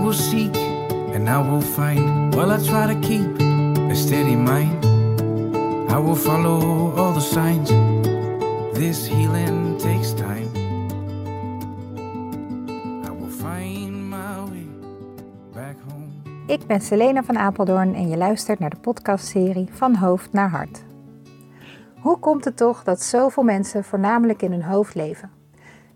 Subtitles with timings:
[0.00, 0.50] will
[1.14, 2.34] and I will find.
[2.34, 3.40] While I try to keep
[3.90, 4.84] a steady mind,
[5.90, 7.70] I will follow all the signs.
[8.72, 10.48] This healing takes time.
[13.04, 14.66] I will find my way
[15.52, 16.08] back home.
[16.46, 20.82] Ik ben Selena van Apeldoorn en je luistert naar de podcastserie Van Hoofd naar Hart.
[22.00, 25.30] Hoe komt het toch dat zoveel mensen voornamelijk in hun hoofd leven?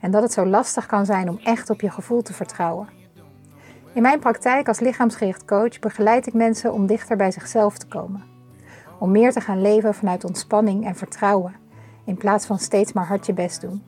[0.00, 3.03] En dat het zo lastig kan zijn om echt op je gevoel te vertrouwen?
[3.94, 8.24] In mijn praktijk als lichaamsgericht coach begeleid ik mensen om dichter bij zichzelf te komen.
[8.98, 11.54] Om meer te gaan leven vanuit ontspanning en vertrouwen,
[12.04, 13.82] in plaats van steeds maar hard je best doen.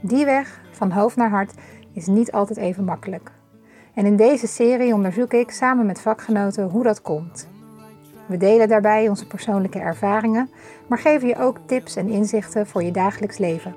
[0.00, 1.54] Die weg, van hoofd naar hart,
[1.92, 3.30] is niet altijd even makkelijk.
[3.94, 7.48] En in deze serie onderzoek ik samen met vakgenoten hoe dat komt.
[8.26, 10.50] We delen daarbij onze persoonlijke ervaringen,
[10.86, 13.74] maar geven je ook tips en inzichten voor je dagelijks leven.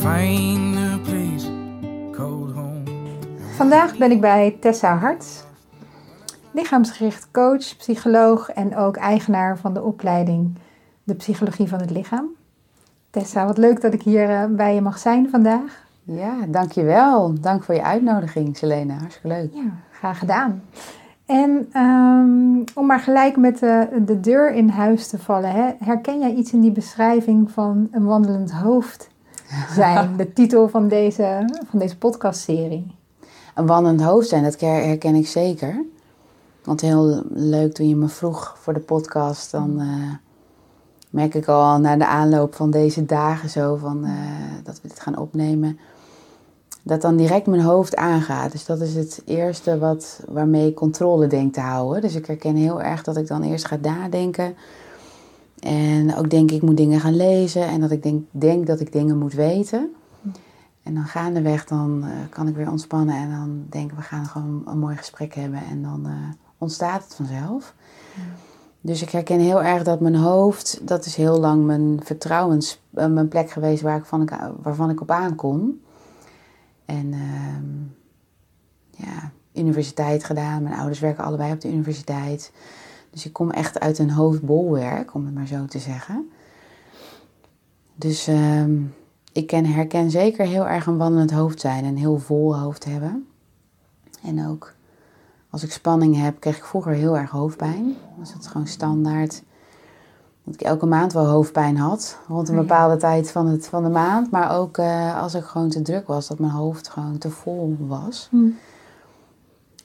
[0.00, 1.46] Find a place
[2.12, 2.82] called home.
[3.56, 5.46] Vandaag ben ik bij Tessa Hart,
[6.50, 10.58] lichaamsgericht coach, psycholoog en ook eigenaar van de opleiding
[11.02, 12.26] De Psychologie van het Lichaam.
[13.10, 15.84] Tessa, wat leuk dat ik hier eh, bij je mag zijn vandaag.
[16.02, 17.40] Ja, dankjewel.
[17.40, 18.94] Dank voor je uitnodiging, Selena.
[18.94, 19.54] Hartstikke leuk.
[19.54, 20.62] Ja, graag gedaan.
[21.26, 26.18] En ehm, om maar gelijk met de, de deur in huis te vallen, hè, herken
[26.18, 29.10] jij iets in die beschrijving van een wandelend hoofd
[29.74, 30.16] zijn?
[30.16, 32.94] de titel van deze, van deze podcastserie.
[33.54, 35.84] Een wandelend hoofd zijn, dat her- herken ik zeker.
[36.64, 40.14] Want heel leuk toen je me vroeg voor de podcast, dan eh,
[41.10, 44.12] merk ik al na de aanloop van deze dagen zo van eh,
[44.64, 45.78] dat we dit gaan opnemen.
[46.82, 48.52] Dat dan direct mijn hoofd aangaat.
[48.52, 52.00] Dus dat is het eerste wat, waarmee ik controle denk te houden.
[52.00, 54.54] Dus ik herken heel erg dat ik dan eerst ga nadenken.
[55.60, 57.66] En ook denk ik moet dingen gaan lezen.
[57.66, 59.94] En dat ik denk, denk dat ik dingen moet weten.
[60.82, 63.14] En dan gaandeweg dan eh, kan ik weer ontspannen.
[63.14, 65.60] En dan denk ik we gaan gewoon een mooi gesprek hebben.
[65.70, 66.12] En dan eh,
[66.58, 67.74] ontstaat het vanzelf.
[68.80, 73.06] Dus ik herken heel erg dat mijn hoofd, dat is heel lang mijn vertrouwens, eh,
[73.06, 74.32] mijn plek geweest waar ik van ik,
[74.62, 75.80] waarvan ik op aankom.
[76.84, 77.66] En ehm,
[78.90, 80.62] ja, universiteit gedaan.
[80.62, 82.52] Mijn ouders werken allebei op de universiteit.
[83.10, 86.30] Dus ik kom echt uit een hoofdbolwerk, om het maar zo te zeggen.
[87.94, 88.76] Dus ehm,
[89.32, 91.84] ik ken, herken zeker heel erg een wandelend hoofd zijn.
[91.84, 93.26] Een heel vol hoofd hebben.
[94.22, 94.74] En ook
[95.50, 97.96] als ik spanning heb, kreeg ik vroeger heel erg hoofdpijn.
[98.18, 99.42] Was het gewoon standaard.
[100.44, 102.18] Dat ik elke maand wel hoofdpijn had.
[102.28, 104.30] Rond een Oh bepaalde tijd van, het, van de maand.
[104.30, 106.28] Maar ook eh, als ik gewoon te druk was.
[106.28, 108.28] Dat mijn hoofd gewoon te vol was.
[108.30, 108.48] Hm.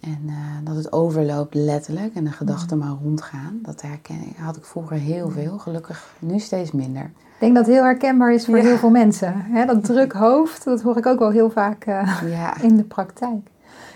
[0.05, 2.15] En eh, dat het overloopt letterlijk.
[2.15, 3.59] En de gedachten maar rondgaan.
[3.61, 5.57] Dat herken ik, had ik vroeger heel veel.
[5.57, 7.03] Gelukkig nu steeds minder.
[7.03, 8.63] Ik denk dat het heel herkenbaar is voor Ja.
[8.63, 9.45] heel veel mensen.
[9.67, 13.47] Dat druk hoofd, dat hoor ik ook wel heel vaak eh, Ja, in de praktijk.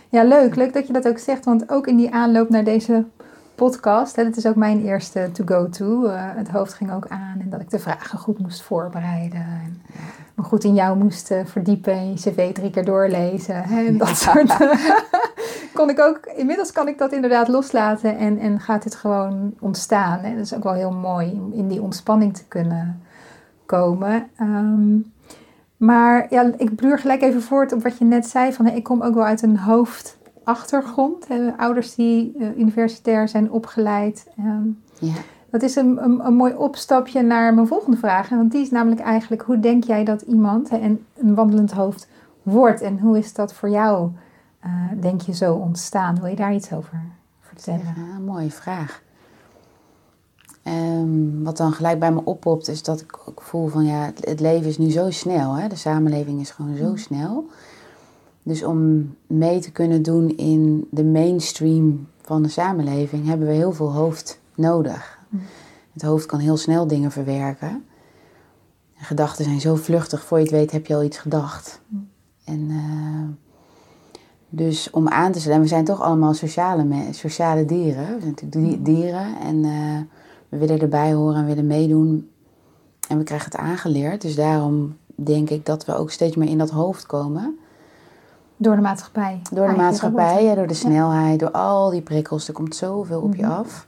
[0.09, 0.56] Ja, leuk.
[0.56, 3.06] Leuk dat je dat ook zegt, want ook in die aanloop naar deze
[3.56, 6.06] podcast, hè, dat is ook mijn eerste to-go-to.
[6.06, 9.40] eh, het hoofd ging ook aan en dat ik de vragen goed moest voorbereiden.
[9.40, 9.81] En
[10.39, 13.63] me goed in jou moest eh, verdiepen en je cv drie keer doorlezen.
[13.63, 14.57] Hè, en dat soort...
[15.73, 20.19] kon ik ook, inmiddels kan ik dat inderdaad loslaten en, en gaat het gewoon ontstaan.
[20.19, 20.35] Hè.
[20.35, 23.01] Dat is ook wel heel mooi om in die ontspanning te kunnen
[23.66, 24.29] komen.
[24.35, 24.97] Ehm,
[25.77, 28.53] maar ja, ik bluur gelijk even voort op wat je net zei.
[28.53, 31.27] Van, hè, ik kom ook wel uit een hoofdachtergrond.
[31.27, 34.27] Hè, ouders die eh, universitair zijn opgeleid.
[34.38, 34.67] Ehm,
[35.00, 35.13] ja.
[35.52, 38.30] Dat is een, een, een mooi opstapje naar mijn volgende vraag.
[38.30, 42.08] Want die is namelijk eigenlijk, hoe denk jij dat iemand een, een wandelend hoofd
[42.44, 42.82] wordt?
[42.82, 44.10] En hoe is dat voor jou,
[44.60, 46.20] eh, denk je, zo ontstaan?
[46.20, 47.02] Wil je daar iets over
[47.40, 47.94] vertellen?
[47.96, 49.02] Ja, mooie vraag.
[50.64, 54.26] Ehm, wat dan gelijk bij me oppopt is dat ik ook voel van ja, het,
[54.26, 55.54] het leven is nu zo snel.
[55.54, 55.68] Hè?
[55.68, 57.48] De samenleving is gewoon zo snel.
[58.44, 63.72] Dus om mee te kunnen doen in de mainstream van de samenleving hebben we heel
[63.72, 65.19] veel hoofd nodig.
[65.94, 67.86] Het hoofd kan heel snel dingen verwerken.
[68.98, 71.81] En gedachten zijn zo vluchtig, voor je het weet heb je al iets gedacht.
[72.45, 73.48] En eh,
[74.50, 78.06] dus om aan te stellen, we zijn toch allemaal sociale, sociale dieren.
[78.15, 79.71] We zijn natuurlijk di- dieren en eh,
[80.50, 82.30] we willen erbij horen en willen meedoen.
[83.07, 84.21] En we krijgen het aangeleerd.
[84.21, 87.57] Dus daarom denk ik dat we ook steeds meer in dat hoofd komen.
[88.57, 89.42] Door de maatschappij.
[89.51, 92.48] Door de maatschappij, ja, door de snelheid, door al die prikkels.
[92.48, 93.51] Er komt zoveel op je Mhm.
[93.51, 93.88] af.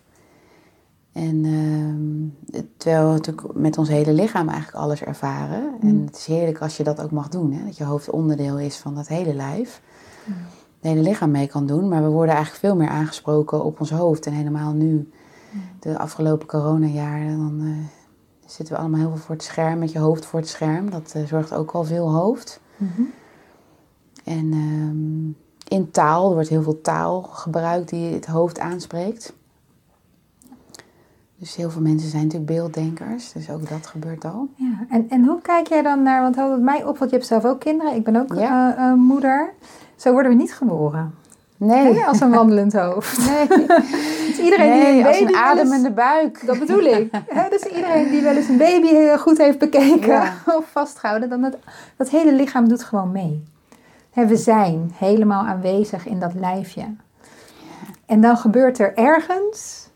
[1.13, 5.73] En ehm, terwijl we natuurlijk met ons hele lichaam eigenlijk alles ervaren.
[5.81, 6.05] En Mhm.
[6.05, 7.51] het is heerlijk als je dat ook mag doen.
[7.51, 7.65] Hè?
[7.65, 9.81] Dat je hoofd onderdeel is van dat hele lijf.
[10.25, 11.87] Het hele lichaam mee kan doen.
[11.87, 14.25] Maar we worden eigenlijk veel meer aangesproken op ons hoofd.
[14.25, 15.09] En helemaal nu,
[15.79, 19.79] de afgelopen coronajaren, dan eh, zitten we allemaal heel veel voor het scherm.
[19.79, 20.89] Met je hoofd voor het scherm.
[20.89, 22.61] Dat eh, zorgt ook al veel hoofd.
[24.23, 29.33] En ehm, in taal, er wordt heel veel taal gebruikt die het hoofd aanspreekt.
[31.41, 34.47] Dus heel veel mensen zijn natuurlijk beelddenkers, dus ook dat gebeurt al.
[34.55, 37.45] Ja, en, en hoe kijk jij dan naar, want wat mij opvalt, je hebt zelf
[37.45, 38.75] ook kinderen, ik ben ook Ja.
[38.77, 39.53] eh, eh, moeder.
[39.95, 41.13] Zo worden we niet geboren.
[41.57, 43.17] Nee, Als een wandelend hoofd.
[43.29, 43.47] nee.
[44.27, 46.45] Dus iedereen die een als baby een wel eens- ademende buik.
[46.45, 47.11] Dat bedoel ik.
[47.27, 50.33] Hè, dus iedereen die wel eens een baby heel goed heeft bekeken Ja.
[50.57, 51.57] of vastgehouden, dan dat,
[51.97, 53.43] dat hele lichaam doet gewoon mee.
[54.11, 56.83] Hè, we zijn helemaal aanwezig in dat lijfje.
[58.05, 59.89] En dan gebeurt er ergens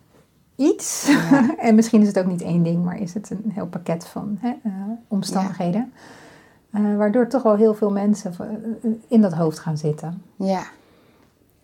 [0.55, 1.11] iets.
[1.57, 4.37] en misschien is het ook niet één ding, maar is het een heel pakket van
[4.39, 4.71] hè, eh,
[5.07, 5.93] omstandigheden.
[6.71, 10.21] eh, waardoor toch wel heel veel mensen eh, in dat hoofd gaan zitten.
[10.35, 10.61] Ja,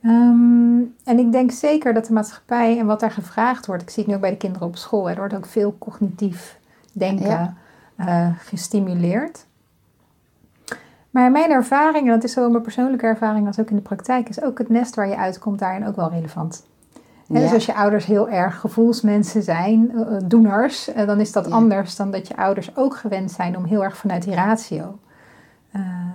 [0.01, 3.99] Ehm, en ik denk zeker dat de maatschappij en wat daar gevraagd wordt, ik zie
[3.99, 6.59] het nu ook bij de kinderen op school, hè, er wordt ook veel cognitief
[6.93, 7.55] denken
[7.97, 8.35] Ja.
[8.37, 9.45] gestimuleerd.
[11.09, 13.81] Maar in mijn ervaring, en dat is zowel mijn persoonlijke ervaring als ook in de
[13.81, 16.65] praktijk, is ook het nest waar je uitkomt daarin ook wel relevant.
[17.33, 21.45] Dus als je ouders heel erg gevoelsmensen zijn, eh, eh, doeners, eh, dan is dat
[21.45, 21.51] Ja.
[21.51, 24.99] anders dan dat je ouders ook gewend zijn om heel erg vanuit die ratio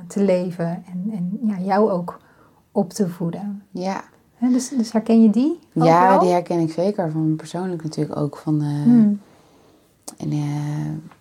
[0.06, 2.18] te leven en, en ja, jou ook
[2.72, 3.62] op te voeden.
[3.70, 4.04] ja.
[4.38, 5.58] Dus, dus herken je die?
[5.74, 6.18] ook ja wel?
[6.20, 8.36] die herken ik zeker van persoonlijk natuurlijk ook.
[8.36, 9.20] Van, Hmm.
[10.18, 10.32] En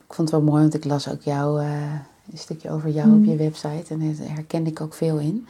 [0.08, 3.24] ik vond het wel mooi, want ik las ook jou, een stukje over jou op
[3.26, 3.94] je website.
[3.94, 5.46] En daar herkende ik ook veel in.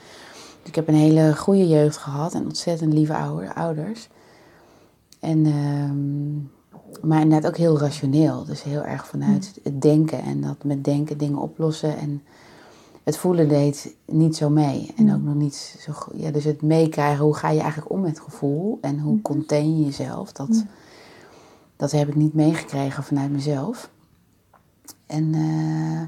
[0.60, 4.10] Dus ik heb een hele goede jeugd gehad en ontzettend lieve ouder, ouders.
[5.26, 8.46] En, ehm, maar inderdaad ook heel rationeel.
[8.46, 9.62] Dus heel erg vanuit Mm.
[9.64, 11.98] het denken en dat met denken dingen oplossen.
[11.98, 12.22] En
[13.04, 14.94] het voelen deed niet zo mee.
[14.98, 15.14] En Mm.
[15.14, 16.14] ook nog niet zo goed.
[16.18, 18.78] Ja, dus het meekrijgen, hoe ga je eigenlijk om met gevoel?
[18.82, 19.22] En hoe Mhm.
[19.22, 20.32] contain je jezelf?
[20.32, 20.68] Dat, Mm.
[21.76, 23.90] dat heb ik niet meegekregen vanuit mezelf.
[25.06, 26.02] En eh,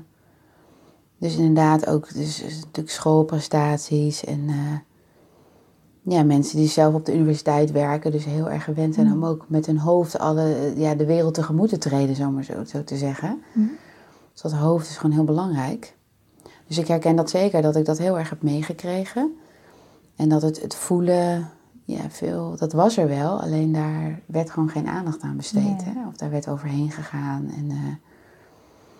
[1.18, 4.56] dus inderdaad ook dus, dus natuurlijk schoolprestaties en eh,
[6.10, 9.46] ja, mensen die zelf op de universiteit werken, dus heel erg gewend zijn om ook
[9.48, 13.42] met hun hoofd alle, ja, de wereld tegemoet te treden, zomaar zo, zo te zeggen.
[13.54, 13.68] Mhm.
[14.32, 15.96] Dus dat hoofd is gewoon heel belangrijk.
[16.68, 19.38] Dus ik herken dat zeker, dat ik dat heel erg heb meegekregen.
[20.16, 21.50] En dat het, het voelen,
[21.84, 23.42] ja, veel, dat was er wel.
[23.42, 25.86] Alleen daar werd gewoon geen aandacht aan besteed.
[25.86, 25.96] Nee.
[25.96, 26.08] Hè?
[26.08, 27.52] Of daar werd overheen gegaan.
[27.58, 27.78] En, eh,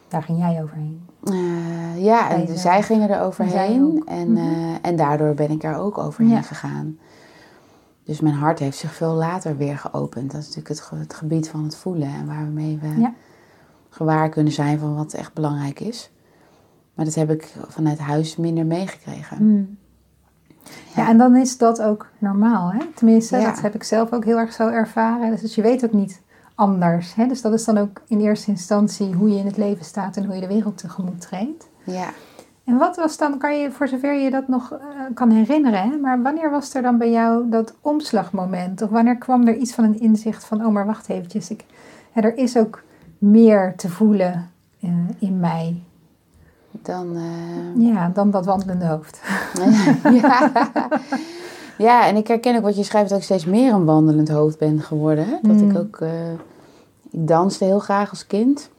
[0.08, 1.06] Daar ging jij overheen.
[1.24, 4.04] eh, ja, en zij gingen er overheen.
[4.06, 4.38] En, Mhm.
[4.38, 6.42] eh, en daardoor ben ik er ook overheen Ja.
[6.42, 6.98] gegaan.
[8.04, 10.32] Dus mijn hart heeft zich veel later weer geopend.
[10.32, 12.08] Dat is natuurlijk het, ge- het gebied van het voelen.
[12.08, 13.14] En waarmee we Ja.
[13.90, 16.12] gewaar kunnen zijn van wat echt belangrijk is.
[16.94, 19.38] Maar dat heb ik vanuit huis minder meegekregen.
[19.38, 19.78] Hmm.
[20.96, 22.72] Ja, en dan is dat ook normaal.
[22.72, 22.80] Hè?
[22.96, 23.50] Tenminste, Ja.
[23.50, 25.38] dat heb ik zelf ook heel erg zo ervaren.
[25.42, 26.22] Dus je weet ook niet
[26.58, 27.16] anders.
[27.16, 27.28] Hè?
[27.28, 30.26] Dus dat is dan ook in eerste instantie hoe je in het leven staat en
[30.26, 31.68] hoe je de wereld tegemoet treedt.
[31.84, 32.10] Ja.
[32.64, 34.80] En wat was dan, kan je, voor zover je dat nog eh,
[35.14, 35.98] kan herinneren, hè?
[35.98, 38.82] maar wanneer was er dan bij jou dat omslagmoment?
[38.82, 41.66] Of wanneer kwam er iets van een inzicht van, oh maar wacht eventjes, ik,
[42.12, 42.84] hè, er is ook
[43.18, 44.90] meer te voelen eh,
[45.20, 45.82] in mij
[46.72, 49.22] Dan, eh, ja, dan dat wandelende hoofd.
[50.22, 50.52] ja.
[51.78, 54.58] ja, en ik herken ook wat je schrijft dat ik steeds meer een wandelend hoofd
[54.58, 55.26] ben geworden.
[55.26, 55.36] hè.
[55.42, 55.70] Dat Mm.
[55.72, 56.32] ik ook, eh,
[57.12, 58.70] ik danste heel graag als kind.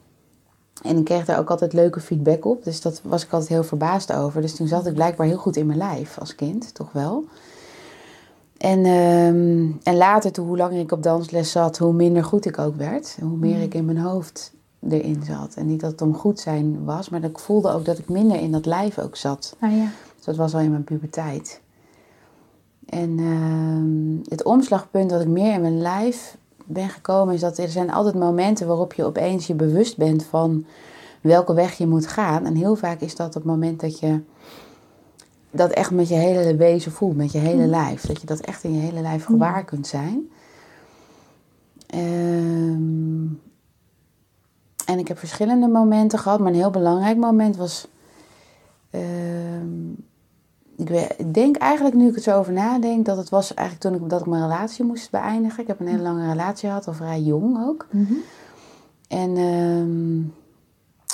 [0.82, 2.64] En ik kreeg daar ook altijd leuke feedback op.
[2.64, 4.40] Dus dat was ik altijd heel verbaasd over.
[4.40, 7.24] Dus toen zat ik blijkbaar heel goed in mijn lijf als kind, toch wel.
[8.56, 12.58] En, ehm, en later, toen, hoe langer ik op dansles zat, hoe minder goed ik
[12.58, 13.16] ook werd.
[13.20, 13.62] Hoe meer Mm.
[13.62, 14.52] ik in mijn hoofd
[14.88, 15.54] erin zat.
[15.54, 18.08] En niet dat het om goed zijn was, maar dat ik voelde ook dat ik
[18.08, 19.56] minder in dat lijf ook zat.
[19.60, 19.86] Nou ja.
[20.16, 21.60] Dus dat was al in mijn puberteit.
[22.88, 27.68] En ehm, het omslagpunt dat ik meer in mijn lijf ben gekomen, is dat er
[27.68, 30.66] zijn altijd momenten waarop je opeens je bewust bent van
[31.20, 32.46] welke weg je moet gaan.
[32.46, 34.20] En heel vaak is dat op het moment dat je
[35.50, 38.06] dat echt met je hele wezen voelt, met je hele lijf.
[38.06, 40.30] Dat je dat echt in je hele lijf gewaar kunt zijn.
[41.86, 43.26] Ehm,
[44.86, 47.88] en ik heb verschillende momenten gehad, maar een heel belangrijk moment was.
[48.90, 49.92] ehm,
[50.78, 54.10] ik, denk eigenlijk, nu ik het zo over nadenk, dat het was eigenlijk toen ik,
[54.10, 55.60] dat ik mijn relatie moest beëindigen.
[55.62, 57.86] Ik heb een hele lange relatie gehad, al vrij jong ook.
[57.90, 58.12] Mhm.
[59.08, 60.20] En ehm,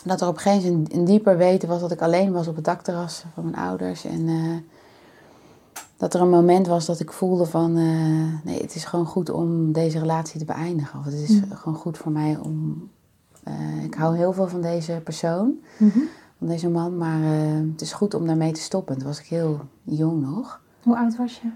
[0.09, 2.54] dat er op een gegeven moment een, dieper weten was dat ik alleen was op
[2.56, 4.04] het dakterras van mijn ouders.
[4.04, 4.56] En eh,
[5.97, 9.30] dat er een moment was dat ik voelde van, eh, nee, het is gewoon goed
[9.30, 10.99] om deze relatie te beëindigen.
[10.99, 11.44] Of het is Mm.
[11.52, 12.88] gewoon goed voor mij om,
[13.42, 15.99] eh, ik hou heel veel van deze persoon, Mhm.
[16.45, 18.99] Van deze man, maar eh, het is goed om daarmee te stoppen.
[18.99, 20.61] Toen was ik heel jong nog.
[20.83, 21.49] Hoe oud was je?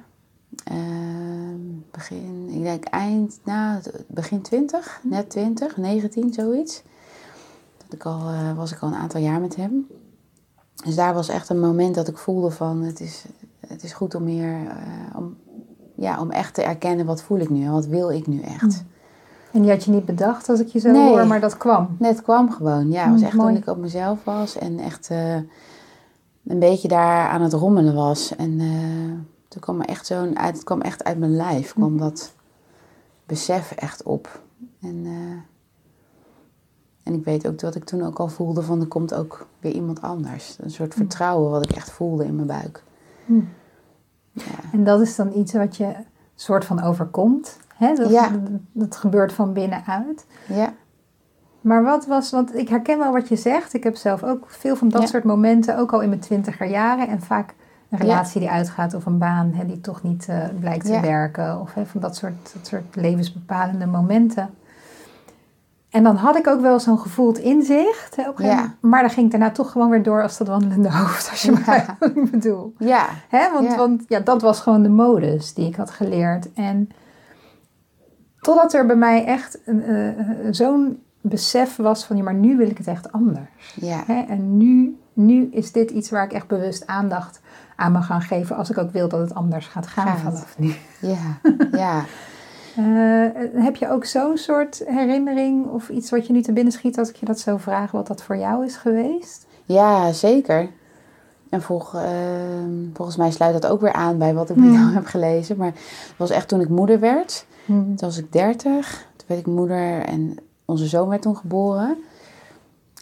[0.64, 6.82] Ehm, begin, ik denk eind, nou, begin 20, net 20, 19, zoiets.
[7.76, 9.86] Dat ik al, eh, was ik al een aantal jaar met hem.
[10.84, 13.24] Dus daar was echt een moment dat ik voelde van het is,
[13.66, 15.36] het is goed om meer eh, om,
[15.94, 18.62] ja, om echt te erkennen wat voel ik nu en wat wil ik nu echt.
[18.62, 18.88] Mm.
[19.52, 21.08] En die had je niet bedacht als ik je zo Nee.
[21.08, 21.96] hoor, maar dat kwam.
[21.98, 22.90] Net kwam gewoon.
[22.90, 23.48] Ja, het was echt mooi.
[23.52, 25.34] toen ik op mezelf was en echt eh,
[26.44, 28.36] een beetje daar aan het rommelen was.
[28.36, 28.68] En eh,
[29.48, 31.98] toen kwam er echt zo'n uit, het kwam echt uit mijn lijf, kwam Mm.
[31.98, 32.32] dat
[33.26, 34.40] besef echt op.
[34.80, 35.12] En, eh,
[37.02, 39.72] en ik weet ook dat ik toen ook al voelde van er komt ook weer
[39.72, 40.56] iemand anders.
[40.60, 42.82] Een soort vertrouwen wat ik echt voelde in mijn buik.
[43.26, 43.48] Mm.
[44.32, 44.42] Ja.
[44.72, 45.94] En dat is dan iets wat je
[46.34, 47.56] soort van overkomt.
[47.78, 47.94] Hè?
[47.94, 48.30] Dat, Ja.
[48.72, 50.26] dat, gebeurt van binnenuit.
[50.46, 50.72] ja.
[51.60, 53.74] Maar wat was, want ik herken wel wat je zegt.
[53.74, 55.06] Ik heb zelf ook veel van dat Ja.
[55.08, 57.08] soort momenten, ook al in mijn twintiger jaren.
[57.08, 57.48] En vaak
[57.90, 58.04] een Ja.
[58.04, 61.00] relatie die uitgaat of een baan hè, die toch niet eh, blijkt te Ja.
[61.00, 61.60] werken.
[61.60, 64.50] Of hè, van dat soort, dat soort levensbepalende momenten.
[65.90, 68.16] En dan had ik ook wel zo'n gevoeld inzicht.
[68.16, 68.74] Hè, op Ja.
[68.80, 71.30] Maar dan ging ik daarna toch gewoon weer door als dat wandelende hoofd.
[71.30, 71.96] Als je maar
[72.30, 72.74] bedoel.
[72.78, 73.06] Ja.
[73.28, 73.52] Hè?
[73.52, 73.76] Want, Ja.
[73.76, 76.52] want ja, dat was gewoon de modus die ik had geleerd.
[76.52, 76.88] En
[78.48, 79.74] totdat er bij mij echt eh,
[80.50, 82.16] zo'n besef was van...
[82.16, 83.74] Ja, maar nu wil ik het echt anders.
[83.74, 84.02] Ja.
[84.06, 84.20] Hè?
[84.28, 87.40] En nu, nu is dit iets waar ik echt bewust aandacht
[87.76, 88.56] aan mag gaan geven...
[88.56, 90.20] als ik ook wil dat het anders gaat gaan Gaat.
[90.20, 90.74] vanaf nu.
[91.00, 91.38] Ja.
[91.84, 92.04] Ja.
[92.76, 96.98] Eh, heb je ook zo'n soort herinnering of iets wat je nu te binnen schiet...
[96.98, 99.46] als ik je dat zo vraag, wat dat voor jou is geweest?
[99.64, 100.68] Ja, zeker.
[101.50, 104.74] En volg, ehm, volgens mij sluit dat ook weer aan bij wat ik bij Hmm.
[104.74, 105.56] jou heb gelezen.
[105.56, 107.46] Maar het was echt toen ik moeder werd.
[107.66, 107.72] Hm.
[107.72, 109.06] Toen was ik dertig.
[109.16, 111.96] Toen werd ik moeder en onze zoon werd toen geboren.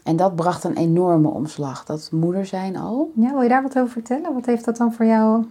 [0.05, 1.85] En dat bracht een enorme omslag.
[1.85, 3.11] Dat moeder zijn al.
[3.15, 4.35] Ja, wil je daar wat over vertellen?
[4.35, 5.45] Wat heeft dat dan voor jou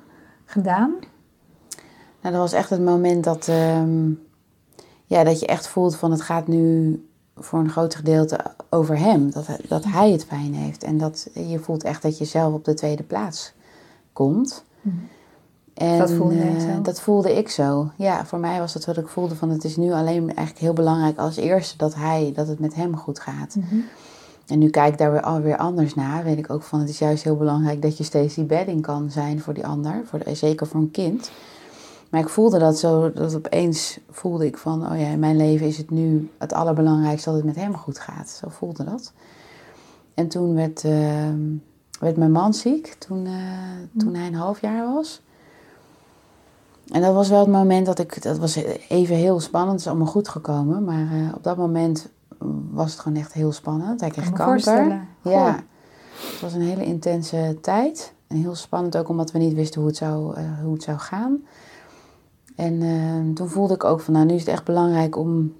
[0.45, 0.93] gedaan?
[2.21, 4.09] Nou, dat was echt het moment dat, ehm,
[5.05, 6.99] ja, dat je echt voelt van het gaat nu
[7.37, 8.37] voor een groot gedeelte
[8.69, 9.31] over hem.
[9.31, 10.83] Dat, hij- dat hij het fijn heeft.
[10.83, 13.53] En dat je voelt echt dat je zelf op de tweede plaats
[14.13, 14.63] komt.
[15.73, 16.81] En, Dat voelde eh, zo?
[16.81, 17.91] dat voelde ik zo.
[17.95, 20.73] Ja, voor mij was dat wat ik voelde van het is nu alleen eigenlijk heel
[20.73, 23.55] belangrijk als eerste dat hij, dat het met hem goed gaat.
[23.55, 23.75] Mhm.
[24.47, 26.23] En nu kijk ik daar weer alweer anders naar.
[26.23, 29.11] Weet ik ook van het is juist heel belangrijk dat je steeds die bedding kan
[29.11, 30.01] zijn voor die ander.
[30.05, 31.31] Voor de, zeker voor een kind.
[32.09, 35.67] Maar ik voelde dat zo, dat opeens voelde ik van, oh ja, in mijn leven
[35.67, 38.29] is het nu het allerbelangrijkste dat het met hem goed gaat.
[38.29, 39.13] Zo voelde dat.
[40.13, 41.39] En toen werd, ehm,
[41.99, 43.33] werd mijn man ziek, toen, eh,
[43.97, 45.21] toen hij een half jaar was.
[46.91, 48.55] En dat was wel het moment dat ik, dat was
[48.89, 50.83] even heel spannend, het is allemaal goed gekomen.
[50.83, 52.09] Maar eh, op dat moment
[52.71, 53.99] was het gewoon echt heel spannend.
[53.99, 54.87] Hij kreeg kanker.
[55.21, 55.55] Ja, Goh.
[56.31, 58.13] het was een hele intense tijd.
[58.27, 60.97] En heel spannend ook omdat we niet wisten hoe het zou, eh, hoe het zou
[60.97, 61.43] gaan.
[62.55, 65.53] En eh, toen voelde ik ook van, nou nu is het echt belangrijk om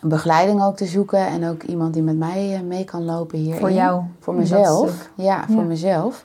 [0.00, 1.26] een begeleiding ook te zoeken.
[1.26, 3.60] En ook iemand die met mij eh, mee kan lopen hierin.
[3.60, 5.10] Voor jou, Voor mezelf.
[5.14, 5.62] Ja, voor Ja.
[5.62, 6.24] mezelf.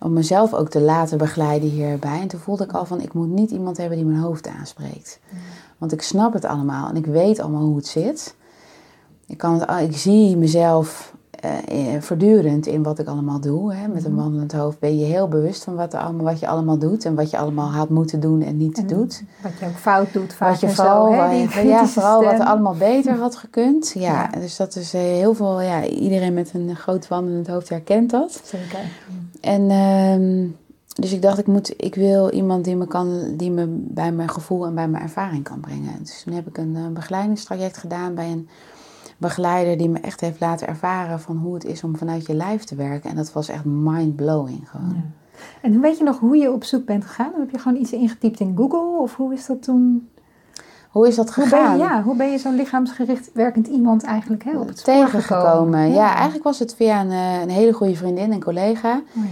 [0.00, 2.20] Om mezelf ook te laten begeleiden hierbij.
[2.20, 5.20] En toen voelde ik al van, ik moet niet iemand hebben die mijn hoofd aanspreekt.
[5.78, 8.34] Want ik snap het allemaal en ik weet allemaal hoe het zit.
[9.26, 13.74] Ik, kan het, ik zie mezelf eh, voortdurend in wat ik allemaal doe.
[13.74, 13.88] Hè.
[13.88, 16.78] Met een wandelend hoofd ben je heel bewust van wat, er allemaal, wat je allemaal
[16.78, 17.04] doet.
[17.04, 19.22] En wat je allemaal had moeten doen en niet En doet.
[19.42, 23.14] Wat je ook fout doet vaak Wat je vooral, ja, vooral wat er allemaal beter
[23.14, 23.92] had gekund.
[23.94, 24.00] Ja,
[24.32, 24.40] Ja.
[24.40, 28.40] dus dat is eh, heel veel, ja, iedereen met een groot wandelend hoofd herkent dat.
[28.44, 28.80] Zeker.
[29.40, 30.46] En ehm,
[30.94, 34.30] dus ik dacht, ik, moet, ik wil iemand die me, kan, die me bij mijn
[34.30, 35.98] gevoel en bij mijn ervaring kan brengen.
[36.02, 38.48] Dus toen heb ik een begeleidingstraject gedaan bij een
[39.22, 42.64] begeleider die me echt heeft laten ervaren van hoe het is om vanuit je lijf
[42.64, 43.10] te werken.
[43.10, 44.94] En dat was echt mind-blowing gewoon.
[44.94, 45.40] Ja.
[45.62, 47.32] En weet je nog hoe je op zoek bent gegaan?
[47.38, 49.00] Heb je gewoon iets ingetypt in Google?
[49.00, 50.08] Of hoe is dat toen?
[50.90, 51.76] Hoe is dat Hoe ben gegaan?
[51.76, 55.50] je, ja, hoe ben je zo'n lichaamsgericht werkend iemand eigenlijk hè, op het spoor Tegengekomen.
[55.50, 55.92] gekomen?
[55.92, 56.14] Ja.
[56.14, 59.02] eigenlijk was het via een, eh, een hele goede vriendin en collega.
[59.16, 59.30] Oh, ja.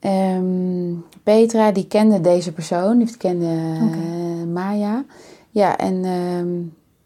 [0.00, 5.04] Ehm, Petra, die kende deze persoon, die kende eh, Maya.
[5.50, 6.48] Ja, en, ehm,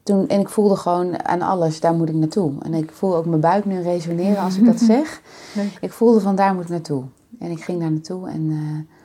[0.03, 2.53] toen, en ik voelde gewoon aan alles, daar moet ik naartoe.
[2.63, 5.21] En ik voel ook mijn buik nu resoneren als ik dat zeg.
[5.55, 5.79] Leuk.
[5.81, 7.05] Ik voelde van daar moet ik naartoe.
[7.39, 8.97] En ik ging daar naartoe en eh,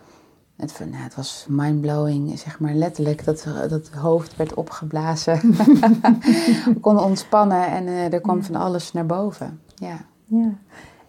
[0.57, 3.25] het, nou, het was mindblowing, zeg maar letterlijk.
[3.25, 5.39] Dat, dat hoofd werd opgeblazen.
[6.65, 9.59] We konden ontspannen en eh, er kwam van alles naar boven.
[9.75, 9.97] Ja.
[10.25, 10.53] Ja.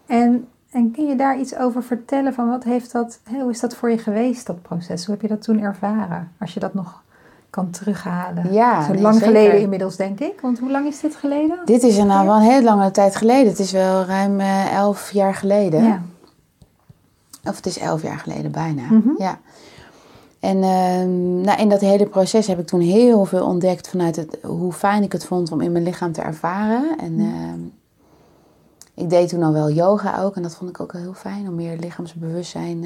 [0.06, 3.74] En, en kun je daar iets over vertellen van wat heeft dat, hoe is dat
[3.74, 5.06] voor je geweest, dat proces?
[5.06, 6.32] Hoe heb je dat toen ervaren?
[6.38, 7.02] Als je dat nog
[7.50, 8.52] kan terughalen.
[8.52, 9.28] Ja, Zo nee, lang zeker.
[9.28, 10.40] geleden inmiddels, denk ik.
[10.40, 11.58] Want hoe lang is dit geleden?
[11.64, 13.46] Dit is nou wel een hele lange tijd geleden.
[13.48, 15.84] Het is wel ruim eh, elf jaar geleden.
[15.84, 16.02] Ja.
[17.44, 18.82] Of het is elf jaar geleden bijna.
[18.82, 19.08] Mhm.
[19.18, 19.38] Ja.
[20.40, 24.38] En ehm, nou, in dat hele proces heb ik toen heel veel ontdekt vanuit het,
[24.42, 26.98] hoe fijn ik het vond om in mijn lichaam te ervaren.
[26.98, 27.34] En Mhm.
[27.34, 27.58] ehm,
[28.94, 30.36] ik deed toen al wel yoga ook.
[30.36, 31.48] En dat vond ik ook heel fijn.
[31.48, 32.84] Om meer lichaamsbewustzijn.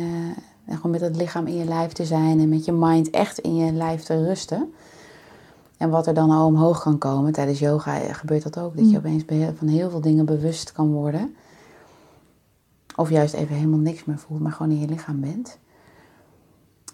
[0.64, 2.40] Eh, en gewoon met het lichaam in je lijf te zijn.
[2.40, 4.72] En met je mind echt in je lijf te rusten.
[5.76, 7.32] En wat er dan al omhoog kan komen.
[7.32, 8.76] Tijdens yoga gebeurt dat ook.
[8.76, 8.96] Dat je Mm.
[8.96, 9.24] opeens
[9.58, 11.34] van heel veel dingen bewust kan worden.
[12.96, 14.40] Of juist even helemaal niks meer voelt.
[14.40, 15.58] Maar gewoon in je lichaam bent.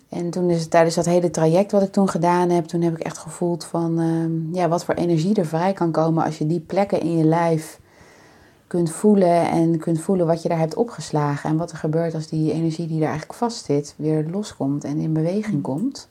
[0.08, 2.96] En toen is het tijdens dat hele traject wat ik toen gedaan heb, toen heb
[2.96, 6.46] ik echt gevoeld van ehm, ja, wat voor energie er vrij kan komen als je
[6.46, 7.80] die plekken in je lijf
[8.68, 11.50] kunt voelen en kunt voelen wat je daar hebt opgeslagen.
[11.50, 14.98] En wat er gebeurt als die energie die daar eigenlijk vast zit weer loskomt en
[14.98, 16.08] in beweging komt.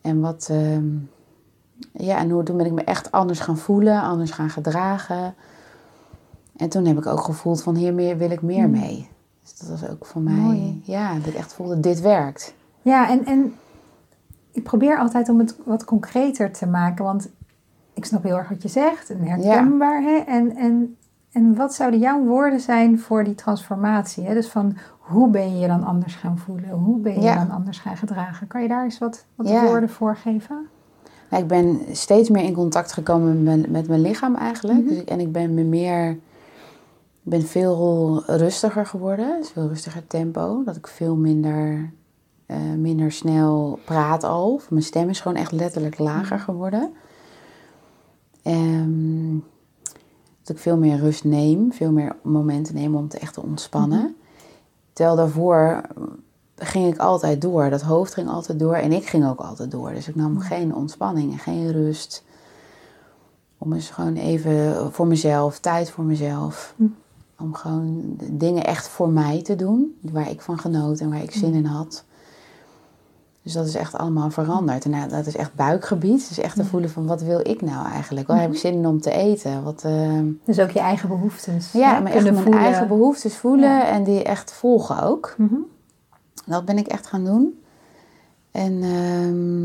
[0.00, 0.86] En wat, ehm,
[1.92, 5.34] ja, en hoe, toen ben ik me echt anders gaan voelen, anders gaan gedragen.
[6.56, 9.08] En toen heb ik ook gevoeld van hier meer, wil ik meer mee.
[9.42, 10.82] Dus dat was ook voor mij, Mooi.
[10.84, 12.54] ja, dat ik echt voelde, dit werkt.
[12.82, 13.54] Ja, en, en
[14.52, 17.04] ik probeer altijd om het wat concreter te maken.
[17.04, 17.28] Want
[17.94, 20.02] ik snap heel erg wat je zegt en herkenbaar.
[20.02, 20.16] Hè?
[20.16, 20.96] En, en,
[21.36, 24.24] en wat zouden jouw woorden zijn voor die transformatie?
[24.24, 24.34] Hè?
[24.34, 26.70] Dus van hoe ben je je dan anders gaan voelen?
[26.70, 27.34] Hoe ben je Ja.
[27.36, 28.46] dan anders gaan gedragen?
[28.46, 29.64] Kan je daar eens wat, wat Ja.
[29.64, 30.66] woorden voor geven?
[31.30, 34.78] Nou, ik ben steeds meer in contact gekomen met, mijn- met mijn lichaam eigenlijk.
[34.78, 34.88] Mhm.
[34.88, 36.18] dus ik, en ik ben me meer.
[37.22, 39.36] Ben veel rustiger geworden.
[39.40, 40.62] Dus veel rustiger tempo.
[40.64, 41.90] Dat ik veel minder,
[42.46, 44.60] eh, minder snel praat al.
[44.70, 46.92] Mijn stem is gewoon echt letterlijk lager geworden.
[48.42, 49.36] Ehm,
[50.46, 51.72] dat ik veel meer rust neem.
[51.72, 54.16] Veel meer momenten neem om te echt te ontspannen.
[54.92, 55.80] Terwijl daarvoor
[56.56, 57.70] ging ik altijd door.
[57.70, 59.92] Dat hoofd ging altijd door en ik ging ook altijd door.
[59.92, 62.24] Dus ik nam geen ontspanning en geen rust.
[63.58, 66.74] Om eens gewoon even voor mezelf, tijd voor mezelf.
[66.76, 66.84] Hm.
[67.38, 69.98] Om gewoon dingen echt voor mij te doen.
[70.00, 72.04] Waar ik van genoot en waar ik zin in had.
[73.46, 74.84] Dus dat is echt allemaal veranderd.
[74.84, 76.28] En nou, dat is echt buikgebied.
[76.28, 78.26] Dus echt te voelen van wat wil ik nou eigenlijk?
[78.26, 79.62] Waar heb ik zin in om te eten?
[79.62, 81.72] Wat, eh, Dus ook je eigen behoeftes.
[81.72, 82.60] ja, hè, maar echt mijn voelen.
[82.60, 83.86] eigen behoeftes voelen Ja.
[83.88, 85.34] en die echt volgen ook.
[85.38, 85.54] Mhm.
[86.46, 87.62] Dat ben ik echt gaan doen.
[88.50, 89.64] En, ehm,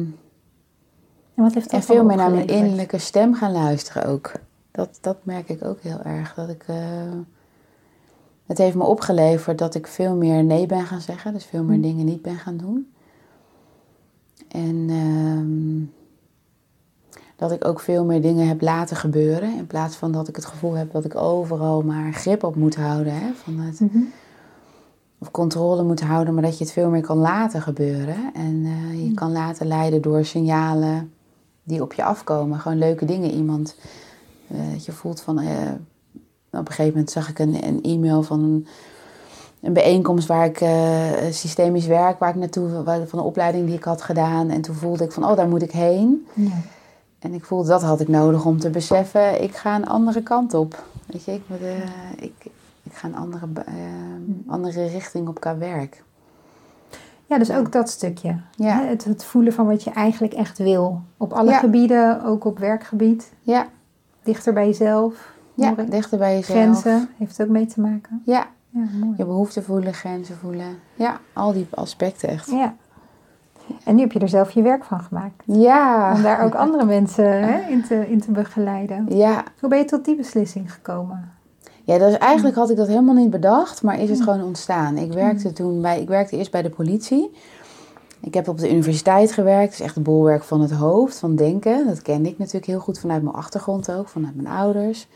[1.36, 4.32] En wat heeft dat en veel meer naar mijn innerlijke stem gaan luisteren ook.
[4.72, 6.34] Dat, dat merk ik ook heel erg.
[6.34, 6.76] Dat ik, eh,
[8.46, 11.34] het heeft me opgeleverd dat ik veel meer nee ben gaan zeggen.
[11.34, 11.82] Dus veel meer Hm.
[11.82, 12.91] dingen niet ben gaan doen.
[14.52, 16.00] En ehm,
[17.36, 19.58] dat ik ook veel meer dingen heb laten gebeuren.
[19.58, 22.76] In plaats van dat ik het gevoel heb dat ik overal maar grip op moet
[22.76, 23.14] houden.
[23.14, 23.32] Hè?
[23.34, 23.98] Van het, Mhm.
[25.20, 28.34] of controle moet houden, maar dat je het veel meer kan laten gebeuren.
[28.34, 31.12] En eh, je kan laten leiden door signalen
[31.64, 32.60] die op je afkomen.
[32.60, 33.32] Gewoon leuke dingen.
[33.32, 33.76] Iemand,
[34.48, 35.40] eh, dat je voelt van...
[35.40, 35.72] eh,
[36.52, 38.68] op een gegeven moment zag ik een, een e-mail van een,
[39.62, 40.72] een bijeenkomst waar ik eh,
[41.30, 42.70] systemisch werk, waar ik naartoe,
[43.08, 44.50] van een opleiding die ik had gedaan.
[44.50, 46.28] En toen voelde ik van, oh, daar moet ik heen.
[46.34, 46.50] Ja.
[47.20, 50.54] En ik voelde dat had ik nodig om te beseffen, ik ga een andere kant
[50.54, 50.84] op.
[51.06, 52.34] Weet je, ik, moet, eh, ik,
[52.84, 53.74] ik ga een andere, eh,
[54.48, 56.04] andere richting op qua werk.
[57.26, 58.36] Ja, dus ook dat stukje.
[58.56, 58.80] Ja.
[58.82, 61.02] Hè, Het, het voelen van wat je eigenlijk echt wil.
[61.18, 61.60] Op alle Ja.
[61.60, 63.32] gebieden, ook op werkgebied.
[63.42, 63.68] Ja,
[64.24, 65.34] Dichter bij jezelf.
[65.54, 66.58] ja dichter bij jezelf.
[66.58, 68.22] Grenzen heeft ook mee te maken.
[68.26, 69.14] Ja, Ja, mooi.
[69.18, 70.80] je behoeften voelen, grenzen voelen.
[70.96, 72.52] Ja, al die aspecten echt.
[72.52, 72.76] Ja.
[73.84, 75.44] En nu heb je er zelf je werk van gemaakt.
[75.46, 79.06] Ja, Om daar ook andere mensen hè, in, te, in te begeleiden.
[79.10, 79.44] ja.
[79.60, 81.32] Hoe ben je tot die beslissing gekomen?
[81.84, 84.98] Ja, dat is, eigenlijk had ik dat helemaal niet bedacht, maar is het gewoon ontstaan.
[84.98, 87.32] Ik werkte toen bij, ik werkte eerst bij de politie.
[88.22, 91.88] Ik heb op de universiteit gewerkt, is echt het bolwerk van het hoofd, van denken.
[91.88, 95.08] Dat kende ik natuurlijk heel goed vanuit mijn achtergrond ook, vanuit mijn ouders.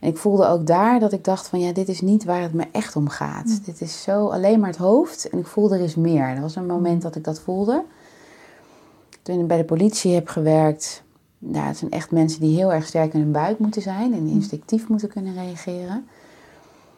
[0.00, 2.52] En ik voelde ook daar dat ik dacht van ja, dit is niet waar het
[2.52, 3.64] me echt om gaat.
[3.64, 6.22] Dit is zo alleen maar het hoofd en ik voelde er is meer.
[6.24, 7.82] Er was een moment dat ik dat voelde.
[9.22, 11.02] Toen ik bij de politie heb gewerkt,
[11.38, 14.26] ja, het zijn echt mensen die heel erg sterk in hun buik moeten zijn en
[14.26, 16.06] instinctief moeten kunnen reageren.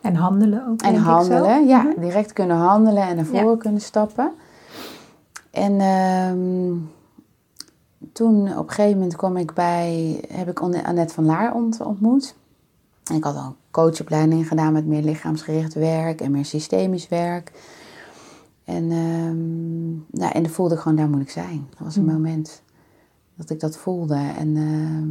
[0.00, 1.10] En handelen ook, En denk ik zo.
[1.10, 2.00] handelen, ja, Mhm.
[2.00, 3.40] direct kunnen handelen en naar Ja.
[3.40, 4.32] voren kunnen stappen.
[5.50, 6.72] En ehm,
[8.12, 11.80] toen op een gegeven moment kwam ik bij, heb ik Anne- Annette van Laar ont-
[11.80, 12.34] ontmoet.
[13.10, 17.52] En ik had al een coachopleiding gedaan met meer lichaamsgericht werk en meer systemisch werk.
[18.64, 21.66] En, ehm, nou, en dan voelde ik gewoon, daar moet ik zijn.
[21.70, 22.12] Dat was een Mhm.
[22.12, 22.62] moment
[23.36, 24.20] dat ik dat voelde.
[24.38, 25.08] En ehm,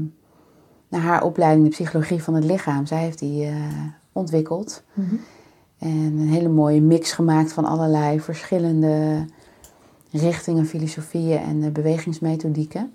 [0.88, 3.56] na haar opleiding de psychologie van het lichaam, zij heeft die eh,
[4.12, 4.84] ontwikkeld.
[4.94, 5.16] Mhm.
[5.78, 9.26] En een hele mooie mix gemaakt van allerlei verschillende
[10.12, 12.94] richtingen, filosofieën en eh, bewegingsmethodieken.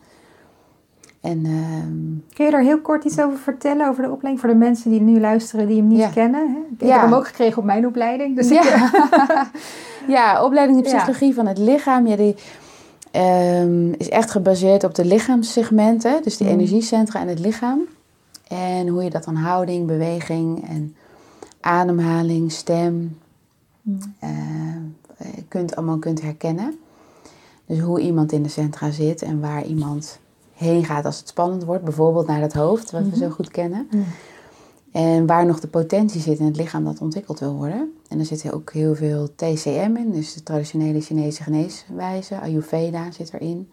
[1.24, 4.40] En ehm, Kun je daar heel kort iets over vertellen, over de opleiding?
[4.40, 6.08] Voor de mensen die nu luisteren, die hem niet Ja.
[6.08, 6.40] kennen.
[6.52, 6.58] Hè?
[6.84, 6.92] Ik Ja.
[6.92, 8.37] heb hem ook gekregen op mijn opleiding.
[8.37, 8.90] Dus ik, ja.
[10.16, 10.96] ja, opleiding in Ja.
[10.96, 12.06] psychologie van het lichaam.
[12.06, 12.34] Ja, die
[13.10, 16.22] ehm, is echt gebaseerd op de lichaamssegmenten.
[16.22, 16.56] Dus die Mhm.
[16.56, 17.80] energiecentra en het lichaam.
[18.48, 20.94] En hoe je dat aan houding, beweging en
[21.60, 23.18] ademhaling, stem,
[23.82, 23.98] Mm.
[24.18, 24.28] eh,
[25.48, 26.78] kunt allemaal kunt herkennen.
[27.66, 30.18] Dus hoe iemand in de centra zit en waar iemand
[30.54, 31.84] heen gaat als het spannend wordt.
[31.84, 33.88] Bijvoorbeeld naar het hoofd, wat we zo goed kennen.
[34.92, 37.92] En waar nog de potentie zit in het lichaam dat ontwikkeld wil worden.
[38.08, 42.40] En er zit ook heel veel TCM in, dus de traditionele Chinese geneeswijze.
[42.40, 43.68] Ayurveda zit erin.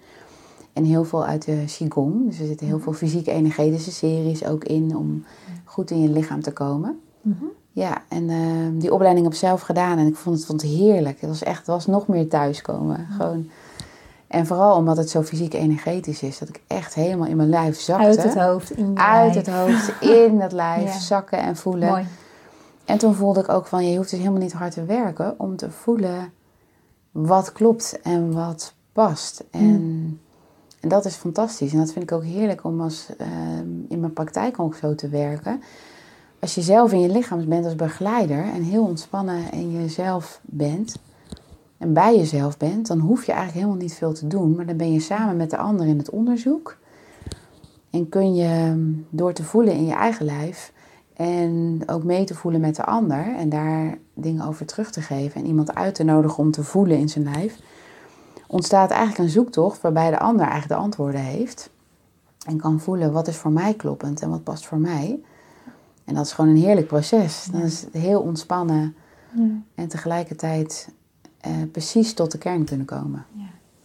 [0.73, 2.25] En heel veel uit de Qigong.
[2.27, 5.25] Dus er zitten heel veel fysieke energetische series ook in om
[5.65, 6.99] goed in je lichaam te komen.
[7.21, 7.45] Mhm.
[7.71, 8.37] Ja, en eh,
[8.73, 11.21] die opleiding heb ik zelf gedaan en ik vond het, vond het heerlijk.
[11.21, 13.07] Het was echt, het was nog meer thuiskomen.
[13.09, 13.49] Gewoon.
[14.31, 17.79] En vooral omdat het zo fysiek energetisch is, dat ik echt helemaal in mijn lijf
[17.79, 18.03] zakte.
[18.03, 19.45] Uit het hoofd, in Uit lijf.
[19.45, 20.99] het hoofd, in het lijf, Ja.
[20.99, 21.89] zakken en voelen.
[21.89, 22.05] Mooi.
[22.85, 25.55] En toen voelde ik ook van, je hoeft dus helemaal niet hard te werken om
[25.55, 26.33] te voelen
[27.11, 29.43] wat klopt en wat past.
[29.49, 30.19] En,
[30.79, 31.71] en dat is fantastisch.
[31.71, 35.09] En dat vind ik ook heerlijk om als, ehm, in mijn praktijk ook zo te
[35.09, 35.61] werken.
[36.39, 40.95] Als je zelf in je lichaam bent als begeleider en heel ontspannen in jezelf bent
[41.81, 44.55] en bij jezelf bent, dan hoef je eigenlijk helemaal niet veel te doen.
[44.55, 46.77] Maar dan ben je samen met de ander in het onderzoek.
[47.89, 50.73] En kun je ehm, door te voelen in je eigen lijf
[51.13, 55.41] en ook mee te voelen met de ander en daar dingen over terug te geven
[55.41, 57.59] en iemand uit te nodigen om te voelen in zijn lijf,
[58.47, 61.69] ontstaat eigenlijk een zoektocht waarbij de ander eigenlijk de antwoorden heeft
[62.45, 65.19] en kan voelen wat is voor mij kloppend en wat past voor mij.
[66.05, 67.47] En dat is gewoon een heerlijk proces.
[67.51, 68.95] Dan is het heel ontspannen
[69.33, 69.43] Ja.
[69.75, 70.89] en tegelijkertijd
[71.41, 73.25] eh, precies tot de kern kunnen komen.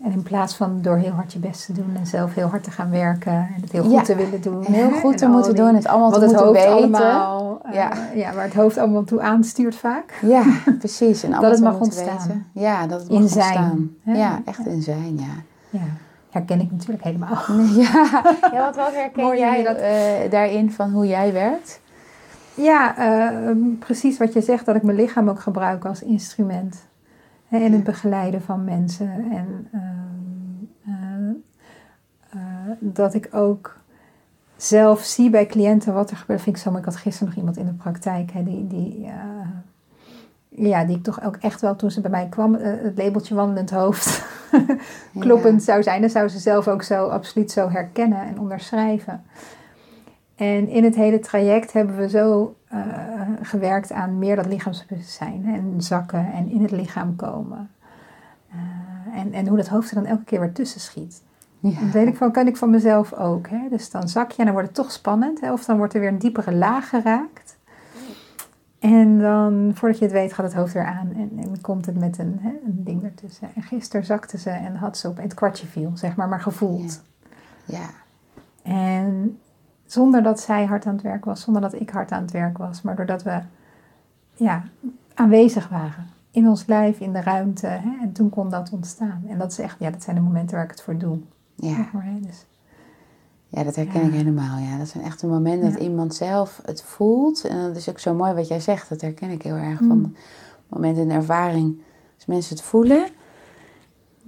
[0.05, 2.65] En in plaats van door heel hard je best te doen en zelf heel hard
[2.65, 4.65] te gaan werken en het heel goed Ja, te willen doen.
[4.65, 6.71] Heel goed en te moeten die- doen, het allemaal te het moeten weten.
[6.73, 7.91] allemaal, eh, Ja.
[8.15, 10.19] ja, waar het hoofd allemaal toe aanstuurt vaak.
[10.23, 10.43] Ja,
[10.79, 11.23] precies.
[11.23, 12.19] En het te mag ontstaan.
[12.19, 12.47] weten.
[12.53, 13.91] Ja, dat het mag In zijn, ontstaan.
[14.03, 14.13] hè?
[14.19, 15.35] Ja, echt in zijn, ja.
[15.71, 15.81] Ja,
[16.31, 17.39] herken ik natuurlijk helemaal.
[17.77, 21.81] Ja, ja wat, wat herken Mooi jij dat- eh, daarin van hoe jij werkt?
[22.55, 22.95] Ja,
[23.79, 26.77] precies wat je zegt, dat ik mijn lichaam ook gebruik als instrument.
[27.49, 29.31] Hè, in het begeleiden van mensen.
[29.31, 29.97] En ehm,
[30.85, 33.77] eh, eh, dat ik ook
[34.57, 36.43] zelf zie bij cliënten wat er gebeurt.
[36.43, 36.83] Vind ik zo mooi.
[36.83, 39.49] Ik had gisteren nog iemand in de praktijk hè, die, die, eh,
[40.49, 43.71] ja, die ik toch ook echt wel toen ze bij mij kwam, het labeltje wandelend
[43.71, 44.25] hoofd
[45.19, 46.01] kloppend zou zijn.
[46.01, 49.25] Dan zou ze zelf ook zo absoluut zo herkennen en onderschrijven.
[50.37, 52.81] En in het hele traject hebben we zo eh,
[53.43, 55.45] gewerkt aan meer dat lichaamsbewustzijn.
[55.47, 57.71] En zakken en in het lichaam komen.
[58.51, 61.23] Eh, en, en hoe dat hoofd er dan elke keer weer tussen schiet.
[61.59, 61.81] Ja.
[61.81, 63.49] Dat weet ik van, kan ik van mezelf ook.
[63.49, 63.69] Hè?
[63.71, 65.41] Dus dan zak je en dan wordt het toch spannend.
[65.41, 65.53] Hè?
[65.53, 67.57] Of dan wordt er weer een diepere laag geraakt.
[68.79, 71.13] En dan, voordat je het weet, gaat het hoofd weer aan.
[71.15, 73.49] En, en komt het met een, hè, een ding ertussen.
[73.55, 77.03] En gisteren zakte ze en had ze op het kwartje viel, zeg maar, maar gevoeld.
[77.65, 77.89] Ja,
[78.63, 79.39] En
[79.87, 82.59] zonder dat zij hard aan het werk was, zonder dat ik hard aan het werk
[82.59, 83.41] was, maar doordat we
[84.35, 84.65] ja,
[85.15, 87.67] aanwezig waren in ons lijf, in de ruimte.
[87.67, 89.23] Hè, en toen kon dat ontstaan.
[89.29, 91.19] En dat is echt, ja, dat zijn de momenten waar ik het voor doe.
[91.55, 91.87] ja.
[92.21, 92.47] Dus,
[93.49, 94.07] ja, dat herken Ja.
[94.07, 94.59] ik helemaal.
[94.59, 94.79] Ja.
[94.79, 95.89] Dat zijn echt de momenten dat Ja.
[95.89, 97.45] iemand zelf het voelt.
[97.45, 98.89] En dat is ook zo mooi wat jij zegt.
[98.89, 99.81] Dat herken ik heel erg.
[99.81, 99.89] Mm.
[99.89, 100.15] Van
[100.69, 101.81] momenten in de ervaring,
[102.17, 103.07] als mensen het voelen.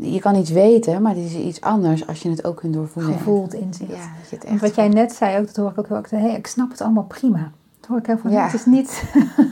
[0.00, 3.12] Je kan iets weten, maar het is iets anders als je het ook kunt doorvoelen.
[3.12, 3.90] gevoeld inzicht.
[3.90, 4.60] Ja, dat je het echt...
[4.60, 6.10] wat jij net zei ook, dat hoor ik ook heel erg.
[6.10, 7.50] Hey, ik snap het allemaal prima.
[7.80, 8.30] Dat hoor ik heel veel.
[8.30, 8.44] Ja.
[8.44, 9.02] Het is niet...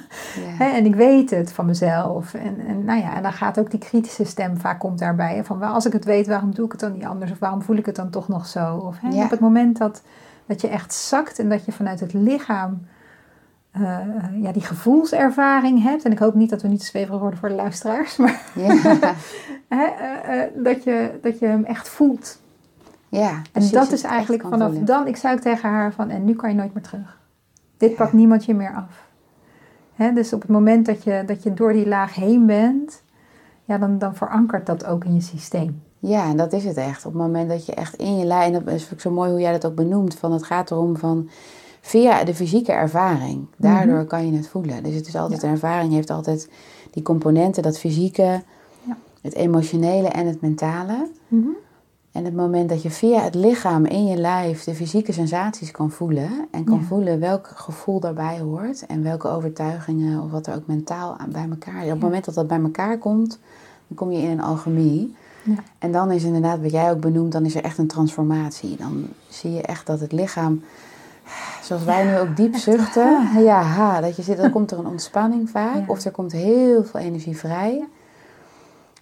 [0.59, 0.75] Ja.
[0.75, 2.35] En ik weet het van mezelf.
[2.35, 5.45] En, en, nou ja, en dan gaat ook die kritische stem vaak komt daarbij.
[5.45, 7.31] Van als ik het weet, waarom doe ik het dan niet anders?
[7.31, 8.77] Of waarom voel ik het dan toch nog zo?
[8.77, 9.25] Of Ja.
[9.25, 10.03] op het moment dat,
[10.47, 12.81] dat je echt zakt en dat je vanuit het lichaam
[13.83, 16.05] eh, ja, die gevoelservaring hebt.
[16.05, 18.17] En ik hoop niet dat we niet te zweverig worden voor de luisteraars.
[18.23, 18.75] Maar Ja,
[19.69, 22.39] hè, eh, eh, dat, je, dat je hem echt voelt.
[23.09, 24.85] ja En dat is eigenlijk vanaf voelen.
[24.85, 27.19] dan, ik zei ook tegen haar van, en nu kan je nooit meer terug.
[27.77, 29.05] Dit pakt niemand je meer af.
[29.95, 33.03] Hè, dus op het moment dat je, dat je door die laag heen bent,
[33.65, 35.83] ja, dan, dan verankert dat ook in je systeem.
[35.99, 37.07] Ja, en dat is het echt.
[37.07, 39.31] Op het moment dat je echt in je lijn, en dat is ook zo mooi
[39.31, 41.29] hoe jij dat ook benoemt, van het gaat erom van
[41.87, 44.83] via de fysieke ervaring, daardoor kan je het voelen.
[44.83, 45.47] Dus het is altijd, Ja.
[45.49, 46.49] een ervaring heeft altijd
[46.91, 48.43] die componenten, dat fysieke,
[48.83, 48.97] Ja.
[49.23, 51.09] het emotionele en het mentale.
[51.29, 51.47] Mhm.
[52.13, 55.91] En het moment dat je via het lichaam in je lijf de fysieke sensaties kan
[55.91, 56.85] voelen en kan Ja.
[56.87, 61.47] voelen welk gevoel daarbij hoort en welke overtuigingen of wat er ook mentaal aan bij
[61.51, 61.85] elkaar is.
[61.87, 63.39] Op het moment dat dat bij elkaar komt,
[63.89, 65.15] dan kom je in een alchemie.
[65.43, 65.55] Ja.
[65.79, 68.77] En dan is inderdaad, wat jij ook benoemt, dan is er echt een transformatie.
[68.77, 70.63] Dan zie je echt dat het lichaam,
[71.63, 74.87] zoals wij nu ook diep zuchten, ja, ha, dat je zit, dan komt er een
[74.87, 75.85] ontspanning vaak, Ja.
[75.87, 77.85] of er komt heel veel energie vrij.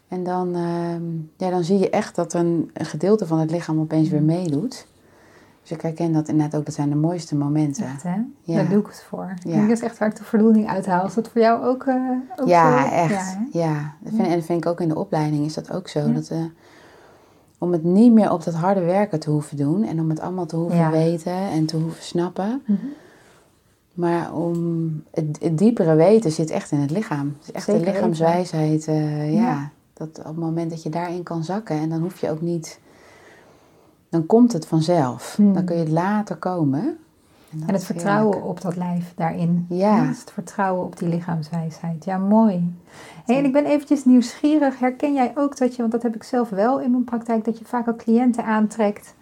[0.08, 1.02] En dan, ehm,
[1.36, 4.86] ja, dan zie je echt dat een, een gedeelte van het lichaam opeens weer meedoet.
[5.62, 7.84] Dus ik herken dat inderdaad ook, dat zijn de mooiste momenten.
[7.86, 8.14] Echt, hè?
[8.42, 8.54] Ja.
[8.54, 9.32] Daar doe ik het voor.
[9.36, 9.50] Ik Ja.
[9.50, 11.06] denk dat is echt waar ik de voldoening uithaal.
[11.06, 11.94] Is dat voor jou ook, eh
[12.36, 12.94] ook Ja, zo?
[12.94, 13.36] echt.
[13.52, 13.92] Ja, Ja?
[14.00, 15.98] Dat vind, en dat vind ik ook in de opleiding is dat ook zo.
[16.00, 16.12] Ja.
[16.12, 16.38] Dat, eh,
[17.58, 20.46] om het niet meer op dat harde werken te hoeven doen en om het allemaal
[20.46, 20.90] te hoeven Ja.
[20.90, 22.62] weten en te hoeven snappen.
[22.66, 22.78] Mhm.
[23.92, 27.36] Maar om het, het diepere weten zit echt in het lichaam.
[27.38, 28.86] Het is echt Zeker de lichaamswijsheid.
[28.88, 29.40] eh, ja.
[29.40, 29.70] Ja.
[29.92, 32.78] Dat op het moment dat je daarin kan zakken en dan hoef je ook niet.
[34.08, 35.34] Dan komt het vanzelf.
[35.36, 35.52] Hmm.
[35.54, 36.96] Dan kun je het later komen.
[37.66, 38.50] En het vertrouwen heerlijk.
[38.50, 39.66] op dat lijf daarin.
[39.68, 40.06] Ja.
[40.06, 42.04] Dus het vertrouwen op die lichaamswijsheid.
[42.04, 42.74] Ja, mooi.
[43.24, 44.78] Hey, en ik ben eventjes nieuwsgierig.
[44.78, 47.58] Herken jij ook dat je, want dat heb ik zelf wel in mijn praktijk, dat
[47.58, 49.14] je vaak ook cliënten aantrekt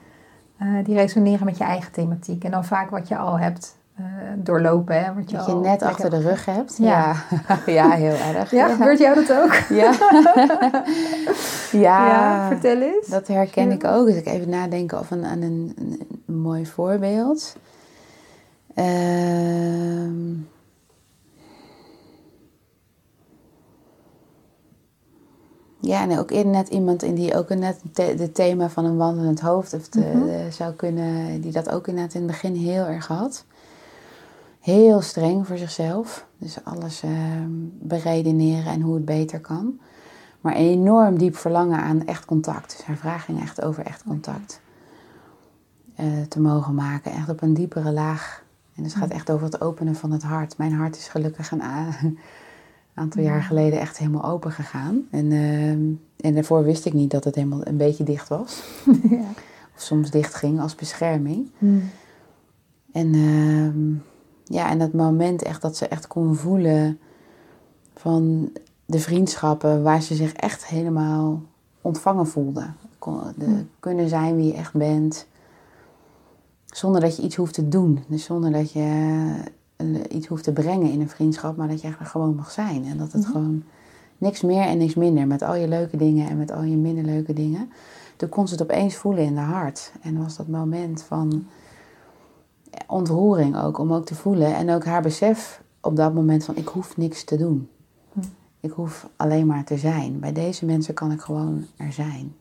[0.58, 2.44] eh, die resoneren met je eigen thematiek.
[2.44, 4.04] En dan vaak wat je al hebt eh,
[4.36, 5.04] doorlopen.
[5.04, 6.76] Hè, wat je Dat je al net achter de rug hebt.
[6.78, 7.14] Ja.
[7.46, 8.50] Ja, ja heel erg.
[8.50, 9.52] Ja, gebeurt jou dat ook?
[9.82, 9.92] Ja.
[11.86, 12.06] ja.
[12.06, 13.06] Ja, vertel eens.
[13.06, 14.06] Dat herken ik ook.
[14.06, 17.56] Dus ik even nadenken of een, aan een, een, een mooi voorbeeld.
[18.74, 20.50] Ehm.
[25.82, 29.40] Ja, en ook net iemand in die ook net het the, thema van een wandelend
[29.40, 30.28] hoofd of Mhm.
[30.28, 33.44] eh, zou kunnen, die dat ook inderdaad in het begin heel erg had.
[34.60, 36.26] Heel streng voor zichzelf.
[36.38, 39.78] Dus alles ehm, beredeneren en hoe het beter kan.
[40.40, 42.74] Maar enorm diep verlangen aan echt contact.
[42.76, 44.60] Dus haar vraag ging echt over echt contact.
[45.96, 47.12] eh, te mogen maken.
[47.12, 48.42] Echt op een diepere laag.
[48.76, 50.58] En het gaat echt over het openen van het hart.
[50.58, 51.46] Mijn hart is gelukkig
[52.94, 55.06] een aantal jaar geleden echt helemaal open gegaan.
[55.10, 58.62] En, ehm, en daarvoor wist ik niet dat het helemaal een beetje dicht was.
[59.10, 59.28] ja.
[59.74, 61.50] Of soms dicht ging als bescherming.
[61.58, 61.90] Hmm.
[62.92, 63.94] En ehm,
[64.56, 66.98] ja, en dat moment echt dat ze echt kon voelen
[67.94, 68.52] van
[68.86, 71.42] de vriendschappen waar ze zich echt helemaal
[71.80, 72.64] ontvangen voelde.
[73.36, 73.68] De, Hmm.
[73.80, 75.26] Kunnen zijn wie je echt bent.
[76.66, 78.04] Zonder dat je iets hoeft te doen.
[78.06, 79.30] Dus zonder dat je
[79.94, 82.84] eh, iets hoeft te brengen in een vriendschap, maar dat je eigenlijk gewoon mag zijn.
[82.84, 83.32] En dat het Mhm.
[83.32, 83.62] gewoon
[84.18, 85.26] niks meer en niks minder.
[85.26, 87.70] Met al je leuke dingen en met al je minder leuke dingen.
[88.16, 89.92] Toen kon ze het opeens voelen in haar hart.
[90.02, 91.46] En was dat moment van
[92.86, 94.54] ontroering ook, om ook te voelen.
[94.54, 97.68] En ook haar besef op dat moment van ik hoef niks te doen.
[98.12, 98.20] Hm.
[98.60, 100.20] Ik hoef alleen maar te zijn.
[100.20, 102.34] Bij deze mensen kan ik gewoon er zijn.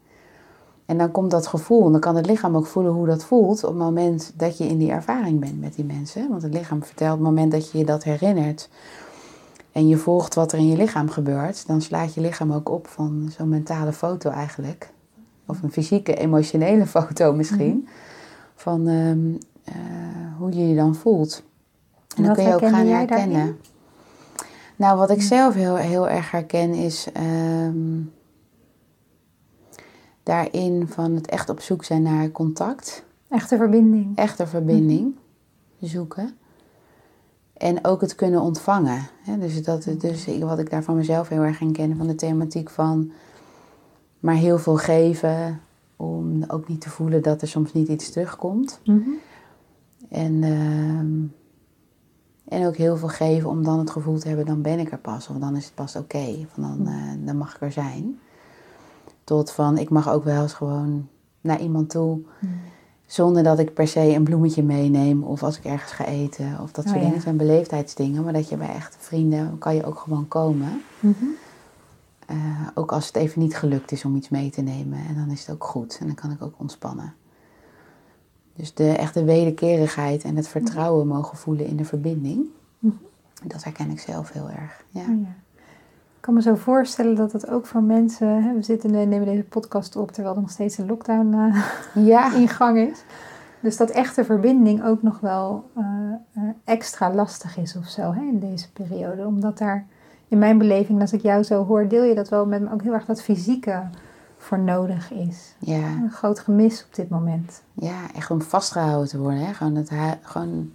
[0.92, 3.64] En dan komt dat gevoel, en dan kan het lichaam ook voelen hoe dat voelt
[3.64, 6.30] op het moment dat je in die ervaring bent met die mensen.
[6.30, 8.70] Want het lichaam vertelt op het moment dat je je dat herinnert
[9.72, 12.88] en je volgt wat er in je lichaam gebeurt, dan slaat je lichaam ook op
[12.88, 14.92] van zo'n mentale foto eigenlijk.
[15.46, 17.88] Of een fysieke, emotionele foto misschien.
[18.56, 19.20] Van ehm,
[19.64, 19.76] eh,
[20.38, 21.44] hoe je je dan voelt.
[22.16, 23.36] En dan wat kun je ook gaan herkennen.
[23.36, 23.58] daarin?
[24.76, 28.00] Nou, wat ik zelf heel, heel erg herken is ehm,
[30.24, 33.04] daarin van het echt op zoek zijn naar contact.
[33.30, 34.18] Echte verbinding.
[34.18, 35.16] Echte verbinding
[35.80, 36.36] zoeken.
[37.54, 39.08] En ook het kunnen ontvangen.
[39.40, 42.70] Dus, dat, dus wat ik daar van mezelf heel erg in ken, van de thematiek
[42.70, 43.12] van
[44.20, 45.62] maar heel veel geven.
[45.96, 48.80] Om ook niet te voelen dat er soms niet iets terugkomt.
[48.86, 49.10] Mhm.
[50.10, 51.18] En, ehm,
[52.60, 54.98] en ook heel veel geven om dan het gevoel te hebben, dan ben ik er
[54.98, 55.28] pas.
[55.28, 56.46] Of dan is het pas oké.
[56.48, 58.20] Van dan, eh, dan mag ik er zijn.
[59.24, 61.08] Tot van, ik mag ook wel eens gewoon
[61.42, 62.22] naar iemand toe.
[63.06, 65.24] Zonder dat ik per se een bloemetje meeneem.
[65.24, 66.60] Of als ik ergens ga eten.
[66.62, 67.22] Of dat Oh, soort dingen.
[67.22, 68.24] Zijn beleefdheidsdingen.
[68.24, 70.82] Maar dat je bij echte vrienden, kan je ook gewoon komen.
[71.00, 71.26] Mhm.
[72.28, 72.38] Eh,
[72.74, 75.00] ook als het even niet gelukt is om iets mee te nemen.
[75.08, 75.98] En dan is het ook goed.
[76.00, 77.14] En dan kan ik ook ontspannen.
[78.56, 82.46] Dus de echte wederkerigheid en het vertrouwen mogen voelen in de verbinding.
[82.80, 82.94] Mhm.
[83.44, 84.84] Dat herken ik zelf heel erg.
[84.90, 85.02] Ja.
[85.02, 85.36] Oh ja.
[86.22, 88.44] Ik kan me zo voorstellen dat het ook voor mensen...
[88.44, 91.64] Hè, we zitten, we nemen deze podcast op terwijl er nog steeds een lockdown eh,
[92.06, 92.34] Ja.
[92.42, 93.04] in gang is.
[93.60, 95.84] Dus dat echte verbinding ook nog wel eh,
[96.34, 99.26] eh, extra lastig is of zo hè, in deze periode.
[99.26, 99.86] Omdat daar,
[100.28, 102.84] in mijn beleving, als ik jou zo hoor, deel je dat wel met me ook
[102.84, 103.84] heel erg dat fysieke
[104.38, 105.56] voor nodig is.
[105.60, 105.88] Ja.
[105.88, 107.62] Een groot gemis op dit moment.
[107.74, 109.40] ja, echt om vastgehouden te worden.
[109.40, 109.54] Hè?
[109.54, 110.72] Gewoon, het, gewoon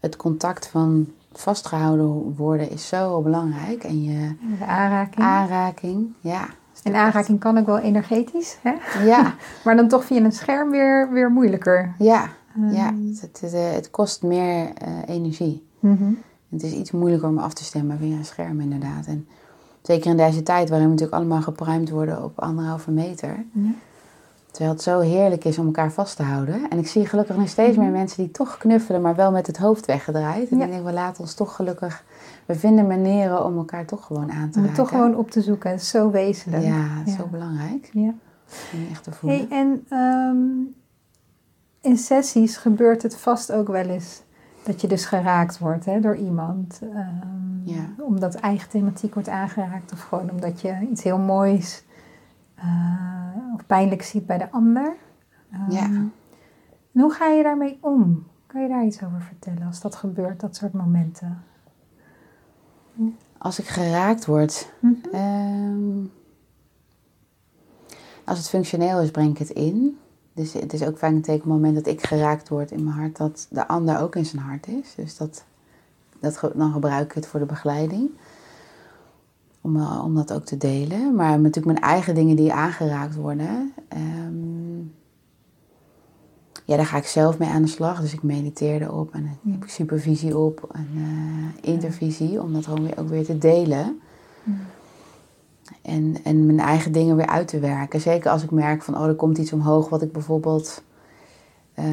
[0.00, 1.08] het contact van
[1.40, 3.84] vastgehouden worden is zo belangrijk.
[3.84, 5.26] En je De aanraking.
[5.26, 6.12] aanraking.
[6.20, 6.46] Ja.
[6.82, 8.72] en aanraking kan ook wel energetisch, hè?
[9.04, 11.94] Ja, maar dan toch via een scherm weer, weer moeilijker.
[11.98, 12.84] ja, Ehm, ja.
[13.10, 15.66] Het, het, het, eh, het kost meer eh, energie.
[15.80, 16.12] mhm.
[16.48, 19.06] Het is iets moeilijker om af te stemmen via een scherm inderdaad.
[19.06, 19.26] En
[19.82, 23.44] zeker in deze tijd waarin we natuurlijk allemaal gepruimd worden op anderhalve meter.
[23.52, 23.70] Ja.
[24.54, 26.70] Terwijl het zo heerlijk is om elkaar vast te houden.
[26.70, 29.56] En ik zie gelukkig nog steeds meer mensen die toch knuffelen, maar wel met het
[29.56, 30.48] hoofd weggedraaid.
[30.50, 30.64] En Ja.
[30.64, 32.04] ik denk, we laten ons toch gelukkig...
[32.46, 34.76] We vinden manieren om elkaar toch gewoon aan te Om raken.
[34.78, 35.70] toch gewoon op te zoeken.
[35.70, 36.62] Het is zo wezenlijk.
[36.64, 37.90] Ja, zo belangrijk.
[37.92, 38.14] Ja.
[38.72, 39.38] Om echt te voelen.
[39.38, 40.36] Hey, en ehm,
[41.80, 44.22] in sessies gebeurt het vast ook wel eens
[44.62, 46.80] dat je dus geraakt wordt hè, door iemand.
[47.64, 47.86] Ja.
[47.98, 51.82] Omdat eigen thematiek wordt aangeraakt of gewoon omdat je iets heel moois
[52.64, 54.94] eh, of pijnlijk ziet bij de ander.
[55.52, 55.84] Ehm, Ja.
[55.84, 58.26] En hoe ga je daarmee om?
[58.46, 61.42] Kan je daar iets over vertellen als dat gebeurt, dat soort momenten?
[63.38, 64.94] Als ik geraakt word, Mhm.
[65.12, 66.04] Ehm,
[68.24, 69.98] als het functioneel is, breng ik het in.
[70.32, 72.84] Dus het is ook vaak een teken op het moment dat ik geraakt word in
[72.84, 74.94] mijn hart, dat de ander ook in zijn hart is.
[74.94, 75.44] Dus dat,
[76.20, 78.10] dat, dan gebruik ik het voor de begeleiding.
[79.64, 81.14] Om, eh, om dat ook te delen.
[81.14, 83.72] Maar natuurlijk mijn eigen dingen die aangeraakt worden.
[83.88, 84.78] ehm,
[86.64, 88.00] ja, daar ga ik zelf mee aan de slag.
[88.00, 92.42] Dus ik mediteer erop en ik heb ik supervisie op en eh, intervisie.
[92.42, 94.00] Om dat gewoon weer, ook weer te delen.
[95.82, 98.00] En, en mijn eigen dingen weer uit te werken.
[98.00, 100.82] Zeker als ik merk van, oh, er komt iets omhoog wat ik bijvoorbeeld...
[101.74, 101.84] eh,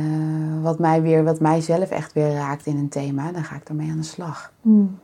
[0.62, 3.32] wat mij weer, wat mijzelf echt weer raakt in een thema.
[3.32, 4.54] Dan ga ik ermee aan de slag.
[4.62, 5.00] Mm.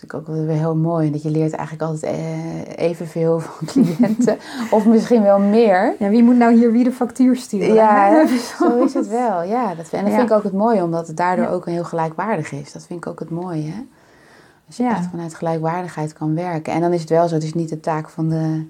[0.00, 1.10] Dat is ook wel weer heel mooi.
[1.10, 4.36] Dat je leert eigenlijk altijd eh, evenveel van cliënten.
[4.70, 5.94] of misschien wel meer.
[5.98, 7.74] Ja, wie moet nou hier wie de factuur sturen?
[7.74, 8.26] Ja,
[8.58, 9.42] zo is het wel.
[9.42, 10.16] Ja, dat, en dat Ja.
[10.18, 11.50] vind ik ook het mooie, omdat het daardoor Ja.
[11.50, 12.72] ook heel gelijkwaardig is.
[12.72, 13.70] Dat vind ik ook het mooie.
[13.70, 13.82] Hè?
[14.66, 14.90] Als je Ja.
[14.96, 16.72] echt vanuit gelijkwaardigheid kan werken.
[16.72, 18.64] En dan is het wel zo, het is niet de taak van de,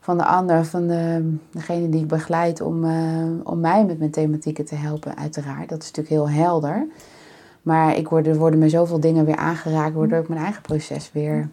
[0.00, 2.92] van de ander, van de, degene die ik begeleid, om, eh,
[3.44, 5.68] om mij met mijn thematieken te helpen, uiteraard.
[5.68, 6.86] Dat is natuurlijk heel helder.
[7.62, 11.12] Maar ik word, er worden me zoveel dingen weer aangeraakt, waardoor ik mijn eigen proces
[11.12, 11.48] weer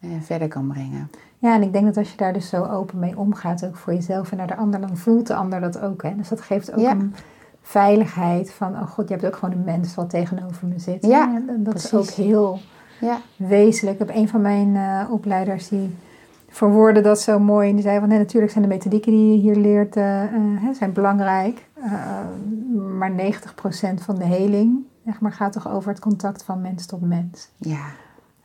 [0.00, 1.10] eh, verder kan brengen.
[1.38, 3.94] Ja, en ik denk dat als je daar dus zo open mee omgaat, ook voor
[3.94, 6.02] jezelf en naar de ander, dan voelt de ander dat ook.
[6.02, 6.16] Hè?
[6.16, 6.90] Dus dat geeft ook Ja.
[6.90, 7.14] een
[7.62, 11.06] veiligheid van, oh god, je hebt ook gewoon een mens wat tegenover me zit.
[11.06, 11.42] Ja?
[11.48, 12.58] En dat is ook heel
[13.00, 14.00] Ja, wezenlijk.
[14.00, 15.94] Ik heb een van mijn eh, opleiders die
[16.48, 17.68] verwoordde dat zo mooi.
[17.68, 20.30] En die zei van, nee, natuurlijk zijn de methodieken die je hier leert, eh, eh,
[20.72, 21.66] zijn belangrijk.
[22.98, 24.78] Maar 90% van de heling,
[25.12, 27.48] zeg maar, gaat toch over het contact van mens tot mens.
[27.56, 27.80] ja,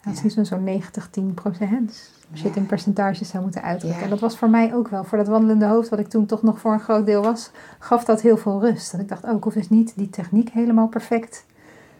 [0.03, 1.87] Dat is niet zo'n 90, 10 procent.
[1.87, 3.99] Dus Als je het in percentages zou moeten uitdrukken.
[3.99, 4.05] Ja.
[4.05, 5.03] En dat was voor mij ook wel.
[5.03, 8.03] Voor dat wandelende hoofd, wat ik toen toch nog voor een groot deel was, gaf
[8.05, 8.91] dat heel veel rust.
[8.91, 11.45] Dat ik dacht, oh, ik hoef dus niet die techniek helemaal perfect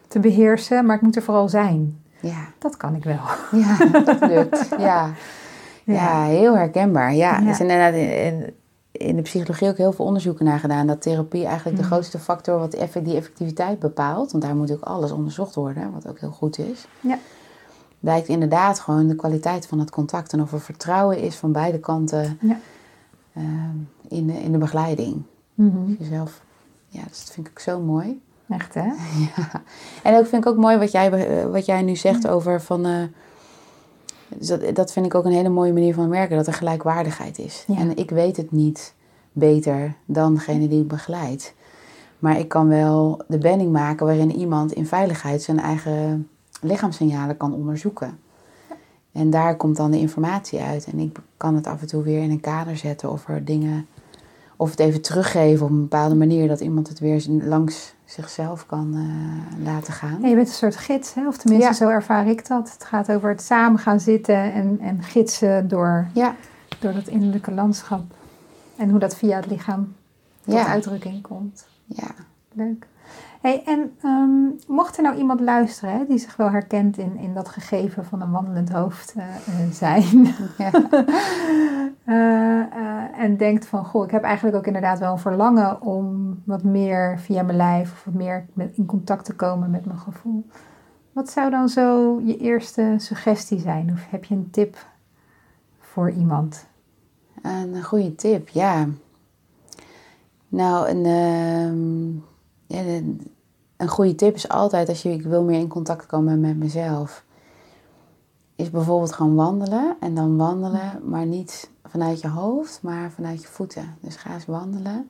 [0.08, 1.98] te beheersen, maar ik moet er vooral zijn.
[2.20, 2.38] ja.
[2.60, 3.20] Dat kan ik wel.
[3.52, 4.70] Ja, dat lukt.
[4.78, 5.10] Ja.
[5.86, 7.14] Ja, heel herkenbaar.
[7.14, 7.50] Ja, Ja.
[7.50, 7.94] is inderdaad
[8.94, 10.88] in, de psychologie ook heel veel onderzoeken naar gedaan.
[10.88, 11.92] Dat therapie eigenlijk de Mhm.
[11.92, 14.32] grootste factor wat effe- die effectiviteit bepaalt.
[14.32, 16.86] Want daar moet ook alles onderzocht worden, wat ook heel goed is.
[17.00, 17.18] Ja.
[18.00, 20.34] Blijkt inderdaad gewoon de kwaliteit van het contact.
[20.34, 22.60] En of er vertrouwen is van beide kanten Ja.
[23.34, 23.78] ehm,
[24.08, 25.22] in, de, in de begeleiding.
[25.54, 25.92] Mhm.
[26.00, 26.42] Jezelf.
[26.88, 28.22] Ja, dus dat vind ik zo mooi.
[28.50, 28.86] Echt, hè?
[29.36, 29.62] Ja.
[30.04, 32.86] En ook vind ik ook mooi wat jij, wat jij nu zegt over van.
[32.86, 32.92] eh,
[34.38, 37.40] dus dat, dat vind ik ook een hele mooie manier van werken, dat er gelijkwaardigheid
[37.40, 37.64] is.
[37.68, 37.78] Ja.
[37.78, 38.94] En ik weet het niet
[39.32, 41.54] beter dan degene die ik begeleid.
[42.20, 46.28] Maar ik kan wel de benning maken waarin iemand in veiligheid zijn eigen
[46.62, 48.20] lichaamssignalen kan onderzoeken.
[49.12, 50.86] En daar komt dan de informatie uit.
[50.86, 53.88] En ik kan het af en toe weer in een kader zetten of er dingen.
[54.58, 58.94] Of het even teruggeven op een bepaalde manier, dat iemand het weer langs zichzelf kan
[58.96, 60.22] eh, laten gaan.
[60.22, 61.28] Ja, je bent een soort gids, hè?
[61.28, 61.76] of tenminste Ja.
[61.76, 62.72] zo ervaar ik dat.
[62.74, 66.36] Het gaat over het samen gaan zitten en, en gidsen door, Ja,
[66.80, 68.04] door dat innerlijke landschap.
[68.78, 69.96] En hoe dat via het lichaam
[70.46, 71.68] tot uitdrukking komt.
[71.86, 72.08] ja.
[72.56, 72.88] Leuk.
[73.44, 77.34] Hey, en ehm, mocht er nou iemand luisteren hè, die zich wel herkent in, in
[77.34, 80.28] dat gegeven van een wandelend hoofd eh, eh, zijn.
[80.58, 80.72] ja.
[82.04, 86.64] Eh, en denkt van, goh, ik heb eigenlijk ook inderdaad wel een verlangen om wat
[86.64, 90.46] meer via mijn lijf of wat meer met, in contact te komen met mijn gevoel.
[91.12, 93.92] Wat zou dan zo je eerste suggestie zijn?
[93.94, 94.86] Of heb je een tip
[95.80, 96.66] voor iemand?
[97.42, 98.88] Een goede tip, ja.
[100.48, 102.32] Nou, een, ehm,
[102.74, 102.82] ja,
[103.78, 107.24] een, goede tip is altijd als je ik wil meer in contact komen met mezelf.
[108.56, 109.96] Is bijvoorbeeld gewoon wandelen.
[110.00, 113.96] En dan wandelen, maar niet vanuit je hoofd, maar vanuit je voeten.
[114.00, 115.10] Dus ga eens wandelen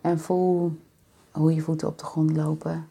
[0.00, 0.72] en voel
[1.30, 2.88] hoe je voeten op de grond lopen.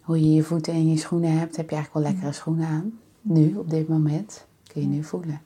[0.00, 1.56] Hoe je je voeten in je schoenen hebt.
[1.56, 2.98] Heb je eigenlijk wel lekkere schoenen aan?
[3.20, 5.40] Nu, op dit moment, kun je nu voelen.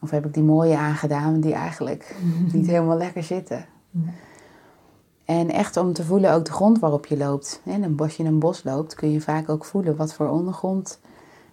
[0.00, 2.16] Of heb ik die mooie aangedaan die eigenlijk
[2.52, 3.66] niet helemaal lekker zitten.
[5.38, 7.60] En echt om te voelen ook de grond waarop je loopt.
[7.64, 10.98] En als je in een bos loopt, kun je vaak ook voelen wat voor ondergrond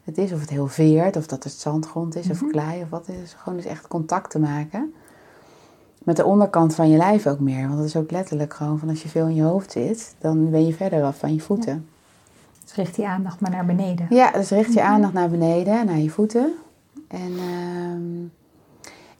[0.03, 0.32] het is.
[0.32, 3.36] Of het heel veert, of dat het zandgrond is, of klei, of wat het is.
[3.38, 4.93] Gewoon dus echt contact te maken.
[6.03, 7.67] Met de onderkant van je lijf ook meer.
[7.67, 10.49] Want dat is ook letterlijk gewoon van als je veel in je hoofd zit, dan
[10.49, 11.88] ben je verder af van je voeten.
[12.63, 14.07] Dus richt die aandacht maar naar beneden.
[14.09, 16.53] Ja, dus richt je aandacht naar beneden, naar je voeten.
[17.07, 18.27] En, ehm,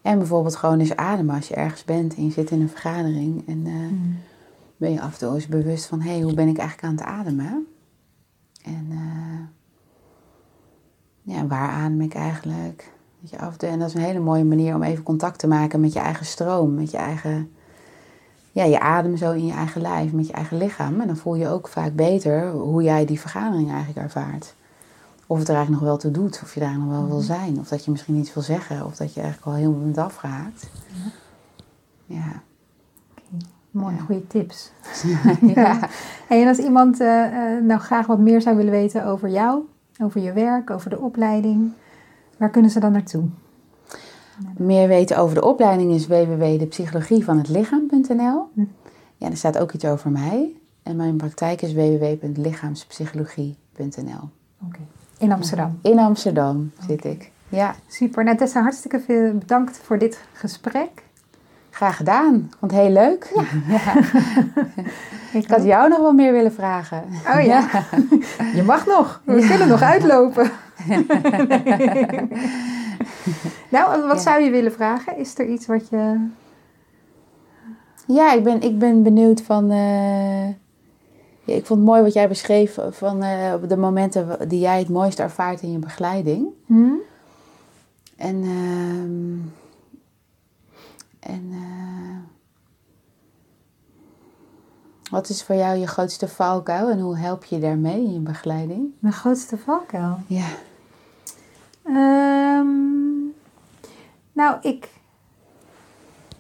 [0.02, 3.48] en bijvoorbeeld gewoon eens ademen als je ergens bent en je zit in een vergadering.
[3.48, 4.18] En eh, Mm.
[4.80, 6.96] Ben je af en toe eens bewust van, hé, hey, hoe ben ik eigenlijk aan
[6.96, 7.68] het ademen?
[8.64, 9.40] En uh,
[11.22, 12.92] ja, waar adem ik eigenlijk?
[13.20, 15.48] Je, af en, toe, en dat is een hele mooie manier om even contact te
[15.48, 17.52] maken met je eigen stroom, met je eigen,
[18.52, 21.02] ja, je adem zo in je eigen lijf, met je eigen lichaam.
[21.02, 24.56] En dan voel je ook vaak beter hoe jij die vergadering eigenlijk ervaart.
[25.28, 27.60] Of het er eigenlijk nog wel toe doet, of je daar nog wel wil zijn,
[27.60, 30.70] of dat je misschien iets wil zeggen, of dat je eigenlijk al helemaal bent afgehaakt.
[32.06, 32.44] Ja.
[33.72, 33.92] Ja.
[34.06, 34.72] goede tips.
[35.56, 35.80] ja.
[36.28, 37.08] En als iemand uh,
[37.62, 39.62] nou graag wat meer zou willen weten over jou,
[40.02, 41.72] over je werk, over de opleiding,
[42.38, 43.24] waar kunnen ze dan naartoe?
[44.58, 48.50] Meer weten over de opleiding is www.depsychologievanhetlichaam.nl.
[48.54, 48.64] Hm.
[49.18, 50.56] Ja, er staat ook iets over mij.
[50.84, 54.30] En mijn praktijk is www.lichaamspsychologie.nl.
[54.66, 54.80] Oké.
[55.18, 55.80] In Amsterdam?
[55.82, 57.32] In Amsterdam zit ik.
[57.50, 57.76] Ja.
[57.88, 58.24] Super.
[58.24, 61.04] Nou, Tessa, hartstikke veel bedankt voor dit gesprek.
[61.80, 62.52] Graag gedaan.
[62.60, 63.32] Want heel leuk.
[63.68, 63.96] Ja.
[65.40, 67.04] ik, had jou nog wel meer willen vragen.
[67.28, 67.68] Oh ja.
[68.56, 69.22] Je mag nog.
[69.24, 70.52] We kunnen nog uitlopen.
[73.70, 75.18] nou, wat zou je willen vragen?
[75.18, 76.28] Is er iets wat je...
[78.08, 79.72] Ja, ik ben, ik ben benieuwd van...
[79.72, 80.48] Uh...
[81.44, 84.90] Ja, ik vond het mooi wat jij beschreef van uh, de momenten die jij het
[84.90, 86.48] mooiste ervaart in je begeleiding.
[86.66, 87.00] Hmm?
[88.18, 88.44] En...
[88.44, 89.58] Uh...
[91.20, 91.69] En uh,
[95.10, 98.92] wat is voor jou je grootste valkuil en hoe help je daarmee in je begeleiding?
[99.00, 100.18] Mijn grootste valkuil?
[100.28, 100.46] Ja.
[101.86, 103.34] Um,
[104.32, 104.90] nou, ik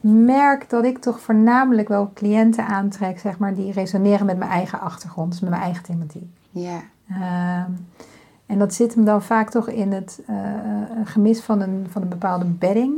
[0.01, 4.79] merk dat ik toch voornamelijk wel cliënten aantrek, zeg maar, die resoneren met mijn eigen
[4.79, 6.29] achtergrond, dus met mijn eigen thematiek.
[6.51, 6.81] Ja.
[7.65, 7.87] Um,
[8.45, 10.35] en dat zit hem dan vaak toch in het uh,
[11.03, 12.93] gemis van een, van een bepaalde bedding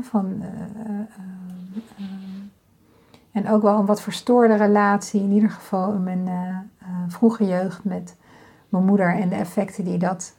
[0.00, 0.46] van, uh,
[0.90, 2.06] uh,
[3.32, 6.28] en ook wel een wat verstoorde relatie, in ieder geval in mijn
[7.08, 8.16] vroege jeugd met
[8.68, 10.34] mijn moeder en de effecten die dat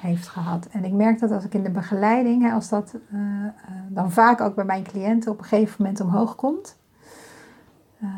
[0.00, 0.66] heeft gehad.
[0.66, 2.94] En ik merk dat als ik in de begeleiding, als dat
[3.88, 6.76] dan vaak ook bij mijn cliënten op een gegeven moment omhoog komt,
[8.00, 8.10] ehm,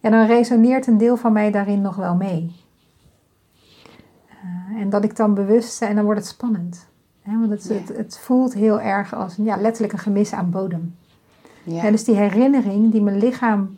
[0.00, 2.64] ja, dan resoneert een deel van mij daarin nog wel mee.
[4.76, 6.88] en dat ik dan bewust en dan wordt het spannend
[7.34, 10.96] want het, het, het, voelt heel erg als ja, letterlijk een gemis aan bodem.
[11.66, 11.90] Ja.
[11.90, 13.76] dus die herinnering die mijn lichaam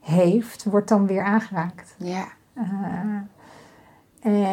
[0.00, 1.94] heeft, wordt dan weer aangeraakt.
[1.98, 2.24] Ja.
[2.54, 2.64] Uh,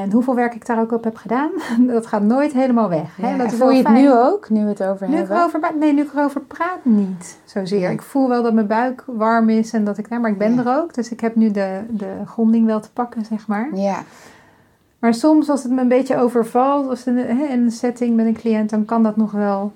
[0.01, 1.49] en hoeveel werk ik daar ook op heb gedaan,
[1.87, 3.15] dat gaat nooit helemaal weg.
[3.15, 3.37] Hè?
[3.37, 5.35] Dat voel je het nu ook, nu we het over nu hebben?
[5.35, 7.91] Ik erover, nee, nu ik erover praat niet zozeer.
[7.91, 10.77] Ik voel wel dat mijn buik warm is en dat ik, maar ik ben er
[10.77, 10.93] ook.
[10.93, 13.69] Dus ik heb nu de, de gronding wel te pakken, zeg maar.
[13.73, 14.03] Ja.
[14.99, 18.33] Maar soms als het me een beetje overvalt, als in, in een setting met een
[18.33, 19.71] cliënt, dan kan dat nog wel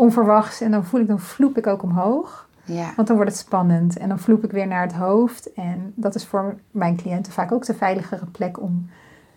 [0.00, 0.60] onverwachts.
[0.60, 2.48] En dan voel ik, dan vloep ik ook omhoog.
[2.64, 2.92] Ja.
[2.96, 3.96] Want dan wordt het spannend.
[3.96, 5.52] En dan vloep ik weer naar het hoofd.
[5.52, 8.88] En dat is voor mijn cliënten vaak ook de veiligere plek om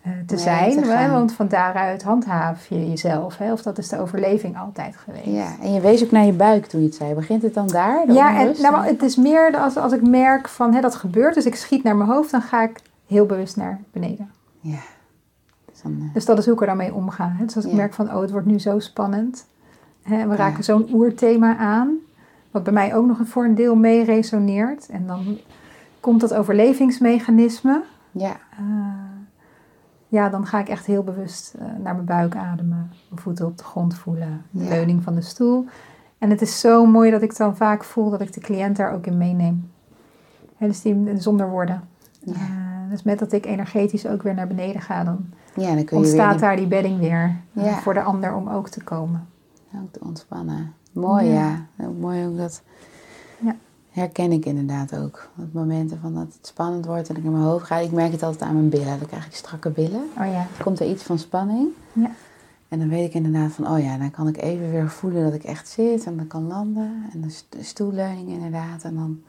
[0.06, 0.82] uh, te zijn.
[0.82, 3.38] Te want van daaruit handhaaf je jezelf.
[3.38, 3.52] Hè?
[3.52, 5.26] Of dat is de overleving altijd geweest.
[5.26, 7.14] Ja, en je wees ook naar je buik toen je het zei.
[7.14, 8.12] Begint het dan daar?
[8.12, 11.34] Ja, en, nou, het is meer als, als ik merk van hè, dat gebeurt.
[11.34, 14.30] Dus ik schiet naar mijn hoofd, dan ga ik heel bewust naar beneden.
[14.60, 14.78] Ja.
[15.84, 17.36] Eh, dus dat is hoe ik er dan mee omga.
[17.38, 19.46] Dus als ik merk van, oh, het wordt nu zo spannend.
[20.04, 21.96] Hè, we raken zo'n oerthema aan.
[22.50, 24.88] Wat bij mij ook nog voor een deel mee resoneert.
[24.88, 25.38] En dan
[26.00, 27.82] komt dat overlevingsmechanisme.
[28.10, 28.36] Ja.
[28.60, 28.66] Uh,
[30.08, 32.90] ja, dan ga ik echt heel bewust uh, naar mijn buik ademen.
[33.08, 34.42] Mijn voeten op de grond voelen.
[34.50, 35.66] De leuning van de stoel.
[36.18, 38.92] En het is zo mooi dat ik dan vaak voel dat ik de cliënt daar
[38.92, 39.70] ook in meeneem.
[40.56, 41.82] Hè, dus die, zonder woorden.
[42.18, 42.32] Ja.
[42.32, 45.98] Uh, dus met dat ik energetisch ook weer naar beneden ga, dan ja, dan kun
[45.98, 49.26] je ontstaat daar die bedding weer eh, voor de ander om ook te komen.
[49.82, 50.74] Ook te ontspannen.
[50.92, 51.66] Mooi, ja.
[51.78, 51.88] ja.
[51.88, 52.62] Mooi ook dat
[53.38, 53.56] ja.
[53.90, 55.28] herken ik inderdaad ook.
[55.38, 57.76] Op momenten van dat het spannend wordt en ik in mijn hoofd ga.
[57.76, 58.98] Ik merk het altijd aan mijn billen.
[58.98, 60.02] Dan krijg ik strakke billen.
[60.18, 60.46] Oh ja.
[60.62, 61.68] Komt er iets van spanning.
[61.92, 62.10] Ja.
[62.68, 65.34] En dan weet ik inderdaad van, oh ja, dan kan ik even weer voelen dat
[65.34, 67.04] ik echt zit en dan kan landen.
[67.12, 68.82] En de stoelleuning inderdaad.
[68.82, 69.20] En dan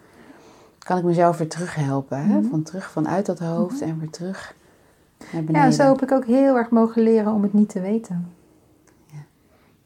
[0.78, 2.18] kan ik mezelf weer terug helpen.
[2.18, 2.40] Hè?
[2.40, 2.50] Mhm.
[2.50, 3.90] Van terug vanuit dat hoofd mhm.
[3.90, 4.56] en weer terug
[5.52, 8.34] ja, zo heb ik ook heel erg mogen leren om het niet te weten.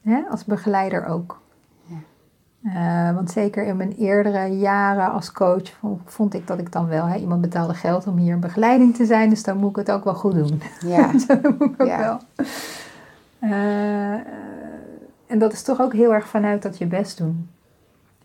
[0.00, 0.24] Ja.
[0.30, 1.40] Als begeleider ook.
[1.84, 3.08] Ja.
[3.08, 7.06] Uh, want zeker in mijn eerdere jaren als coach vond ik dat ik dan wel,
[7.06, 9.90] hè, iemand betaalde geld om hier een begeleiding te zijn, dus dan moet ik het
[9.90, 10.62] ook wel goed doen.
[10.86, 11.18] Ja.
[11.28, 12.20] zo moet ik ook wel.
[13.40, 14.12] Uh,
[15.26, 17.48] en dat is toch ook heel erg vanuit dat je best doen.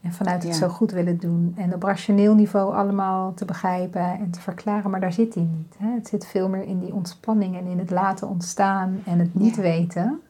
[0.05, 1.53] En vanuit het zo goed willen doen.
[1.57, 4.91] En op rationeel niveau allemaal te begrijpen en te verklaren.
[4.91, 5.75] Maar daar zit hij niet.
[5.77, 5.93] Hè?
[5.93, 9.55] Het zit veel meer in die ontspanning en in het laten ontstaan en het niet
[9.55, 10.21] weten.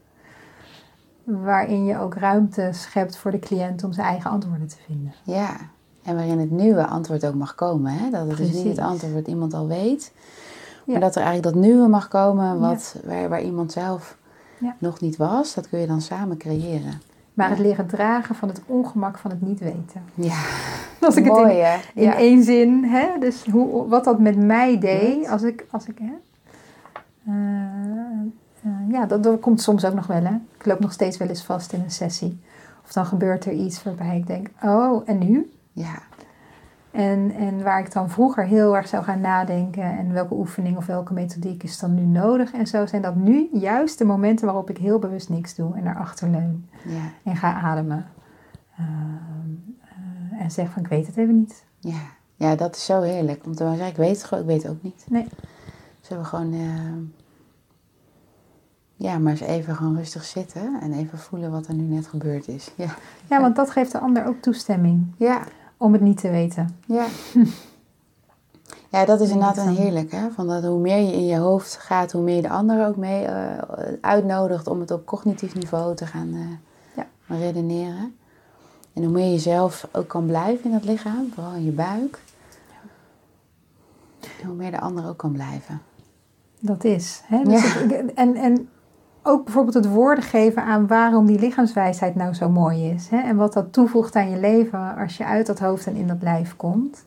[1.26, 5.14] Waarin je ook ruimte schept voor de cliënt om zijn eigen antwoorden te vinden.
[5.24, 5.56] Ja,
[6.04, 7.92] En waarin het nieuwe antwoord ook mag komen.
[7.92, 8.10] Hè?
[8.10, 10.12] Dat het dus niet het antwoord wat iemand al weet.
[10.86, 10.92] Ja.
[10.92, 14.18] Maar dat er eigenlijk dat nieuwe mag komen wat, waar, waar iemand zelf
[14.60, 14.76] Ja.
[14.78, 15.54] nog niet was.
[15.54, 17.02] Dat kun je dan samen creëren.
[17.34, 20.02] Maar het leren dragen van het ongemak van het niet weten.
[20.14, 20.38] Ja,
[21.02, 21.78] Als ik het mooi in, hè?
[21.94, 22.16] in ja.
[22.16, 23.08] één zin, hè?
[23.20, 26.14] dus hoe, wat dat met mij deed, als ik, als ik hè?
[27.26, 28.28] Eh,
[28.90, 30.24] ja, dat, dat komt soms ook nog wel.
[30.24, 30.36] Hè?
[30.58, 32.40] Ik loop nog steeds wel eens vast in een sessie.
[32.84, 35.52] Of dan gebeurt er iets waarbij ik denk, oh, en nu?
[35.72, 36.00] ja,
[36.92, 40.86] En, en waar ik dan vroeger heel erg zou gaan nadenken en welke oefening of
[40.86, 44.70] welke methodiek is dan nu nodig en zo, zijn dat nu juist de momenten waarop
[44.70, 48.06] ik heel bewust niks doe en naar achter leun ja, en ga ademen.
[48.78, 49.50] Ehm,
[49.84, 51.64] eh, en zeg van ik weet het even niet.
[51.80, 52.14] ja.
[52.38, 53.46] Ja, dat is zo heerlijk.
[53.46, 55.06] Om te zeggen, ik weet het gewoon, ik weet het ook niet.
[55.10, 55.28] Nee.
[56.02, 56.54] Zullen we gewoon...
[56.54, 56.70] eh,
[58.96, 60.78] ja, maar eens even gewoon rustig zitten.
[60.82, 62.72] En even voelen wat er nu net gebeurd is.
[62.76, 62.96] Ja,
[63.30, 65.42] Ja, want dat geeft de ander ook toestemming ja,
[65.78, 66.80] om het niet te weten.
[66.86, 67.06] ja.
[68.90, 70.12] Ja, dat is inderdaad een heerlijk.
[70.12, 70.30] Hè?
[70.32, 72.96] Van dat hoe meer je in je hoofd gaat, hoe meer je de ander ook
[72.96, 73.58] mee eh,
[74.02, 76.40] uitnodigt om het op cognitief niveau te gaan eh,
[76.96, 77.36] Ja.
[77.36, 78.16] redeneren.
[78.94, 82.20] En hoe meer je zelf ook kan blijven in dat lichaam, vooral in je buik.
[84.46, 85.82] Hoe meer de ander ook kan blijven.
[86.60, 87.22] Dat is.
[87.26, 87.44] Hè?
[87.44, 87.80] Dus Ja.
[87.80, 88.70] het- en, en
[89.28, 93.10] ook bijvoorbeeld het woorden geven aan waarom die lichaamswijsheid nou zo mooi is.
[93.10, 93.18] Hè?
[93.18, 96.22] En wat dat toevoegt aan je leven als je uit dat hoofd en in dat
[96.22, 97.06] lijf komt.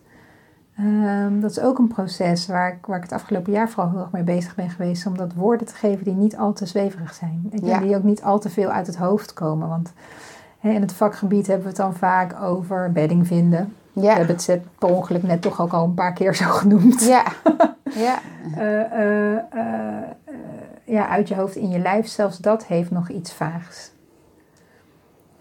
[0.76, 4.00] Ehm, dat is ook een proces waar ik, waar ik het afgelopen jaar vooral heel
[4.00, 5.06] erg mee bezig ben geweest.
[5.06, 7.50] Om dat woorden te geven die niet al te zweverig zijn.
[7.50, 7.80] Ja.
[7.80, 9.68] Die ook niet al te veel uit het hoofd komen.
[9.68, 9.92] Want
[10.58, 13.74] hè, in het vakgebied hebben we het dan vaak over bedding vinden.
[13.92, 17.04] We hebben het per ongeluk net toch ook al een paar keer zo genoemd.
[17.04, 17.24] ja,
[18.06, 18.18] ja,
[18.56, 19.42] eh, eh, eh,
[20.88, 23.92] ja, uit je hoofd in je lijf, zelfs dat heeft nog iets vaags.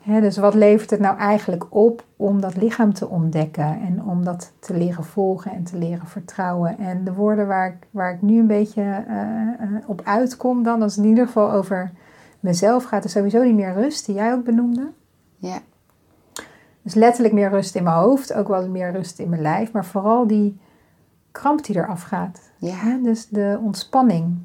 [0.07, 4.23] Hè, dus wat levert het nou eigenlijk op om dat lichaam te ontdekken en om
[4.23, 6.77] dat te leren volgen en te leren vertrouwen?
[6.77, 9.21] En de woorden waar ik, waar ik nu een beetje eh,
[9.59, 11.91] eh, op uitkom, dan als het in ieder geval over
[12.39, 14.91] mezelf gaat, is sowieso die meer rust, die jij ook benoemde.
[15.37, 15.59] ja,
[16.81, 19.85] Dus letterlijk meer rust in mijn hoofd, ook wel meer rust in mijn lijf, maar
[19.85, 20.59] vooral die
[21.31, 22.51] kramp die eraf gaat.
[22.57, 22.75] ja.
[22.75, 24.37] Hè, dus de ontspanning.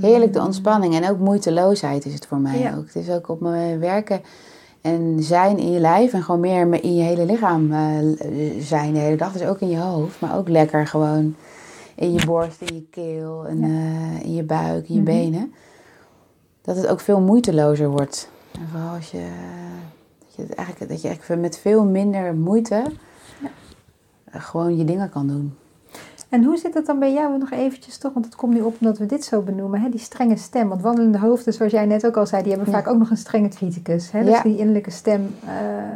[0.00, 2.74] Heerlijk de ontspanning en ook moeiteloosheid is het voor mij Ja.
[2.76, 2.86] ook.
[2.86, 4.20] Het is ook op mijn werken
[4.80, 7.78] en zijn in je lijf en gewoon meer me- in je hele lichaam eh,
[8.60, 9.32] zijn de hele dag.
[9.32, 11.34] Dus ook in je hoofd, maar ook lekker gewoon
[11.94, 13.66] in je borst, in je keel, en, Ja.
[13.66, 15.10] eh, in je buik, in je Mhm.
[15.10, 15.52] benen.
[16.62, 18.28] Dat het ook veel moeitelozer wordt.
[18.52, 19.26] En vooral als je,
[20.18, 22.82] dat je, het eigenlijk, dat je eigenlijk met veel minder moeite
[24.24, 25.54] eh, gewoon je dingen kan doen.
[26.32, 28.12] En hoe zit het dan bij jou nog eventjes toch?
[28.12, 29.88] Want het komt nu op omdat we dit zo benoemen, hè?
[29.88, 30.68] die strenge stem.
[30.68, 32.78] Want wandelende hoofden, zoals jij net ook al zei, die hebben Ja.
[32.78, 34.10] vaak ook nog een strenge criticus.
[34.10, 34.24] Hè?
[34.24, 34.42] Dus Ja.
[34.42, 35.34] die innerlijke stem.
[35.46, 35.94] eh, eh,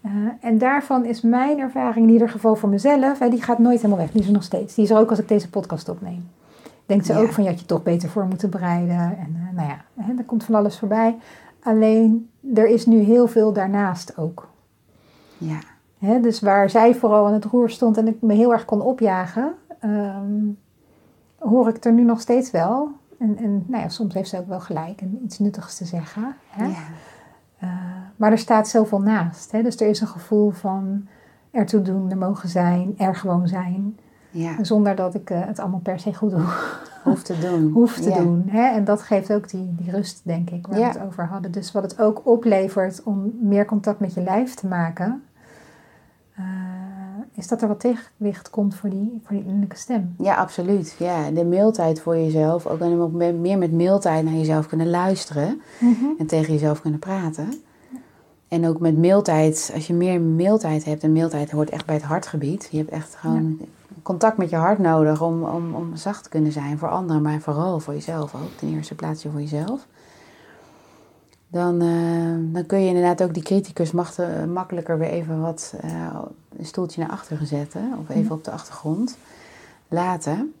[0.00, 0.10] eh,
[0.40, 3.98] en daarvan is mijn ervaring in ieder geval voor mezelf, hè, die gaat nooit helemaal
[3.98, 4.10] weg.
[4.10, 4.74] Die is er nog steeds.
[4.74, 6.28] Die is er ook als ik deze podcast opneem.
[6.86, 7.18] Denkt ze Ja.
[7.20, 8.96] ook van, je had je toch beter voor moeten bereiden.
[8.98, 11.16] En nou ja, hè, er komt van alles voorbij.
[11.62, 14.48] Alleen, er is nu heel veel daarnaast ook.
[15.38, 15.58] Ja,
[15.98, 18.80] Hè, dus waar zij vooral aan het roer stond en ik me heel erg kon
[18.80, 20.44] opjagen, ehm,
[21.38, 22.88] hoor ik er nu nog steeds wel.
[23.18, 26.34] En, en nou ja, soms heeft ze ook wel gelijk en iets nuttigs te zeggen.
[26.48, 26.64] Hè?
[26.66, 26.74] ja,
[27.58, 27.68] Eh,
[28.16, 29.52] maar er staat zoveel naast.
[29.52, 29.62] Hè?
[29.62, 31.06] Dus er is een gevoel van
[31.50, 33.98] ertoe doen, er mogen zijn, er gewoon zijn.
[34.30, 34.64] ja.
[34.64, 36.44] Zonder dat ik eh, het allemaal per se goed doe,
[37.04, 37.70] Hoeft te doen.
[37.78, 38.16] hoef te Ja.
[38.22, 38.44] doen.
[38.48, 38.62] Hè?
[38.68, 40.92] En dat geeft ook die, die rust, denk ik, waar Ja.
[40.92, 41.50] we het over hadden.
[41.52, 45.22] Dus wat het ook oplevert om meer contact met je lijf te maken,
[46.38, 46.44] eh,
[47.34, 50.14] is dat er wat tegenwicht komt voor die, voor die innerlijke stem.
[50.18, 50.96] Ja, absoluut.
[50.98, 52.66] Ja, de mailtijd voor jezelf.
[52.66, 52.78] Ook
[53.12, 55.60] me- meer met mailtijd naar jezelf kunnen luisteren.
[56.18, 57.48] En tegen jezelf kunnen praten.
[58.48, 61.02] En ook met mailtijd, als je meer mailtijd hebt.
[61.02, 62.68] En mailtijd hoort echt bij het hartgebied.
[62.70, 63.58] Je hebt echt gewoon
[64.02, 67.22] contact met je hart nodig om, om, om zacht te kunnen zijn voor anderen.
[67.22, 68.50] Maar vooral voor jezelf ook.
[68.56, 69.86] Ten eerste plaats je voor jezelf.
[71.50, 74.18] Dan, eh, dan kun je inderdaad ook die criticus macht-
[74.52, 75.90] makkelijker weer even wat eh,
[76.58, 77.92] een stoeltje naar achteren zetten.
[78.00, 78.32] Of even Mhm.
[78.32, 79.16] op de achtergrond
[79.88, 80.52] laten.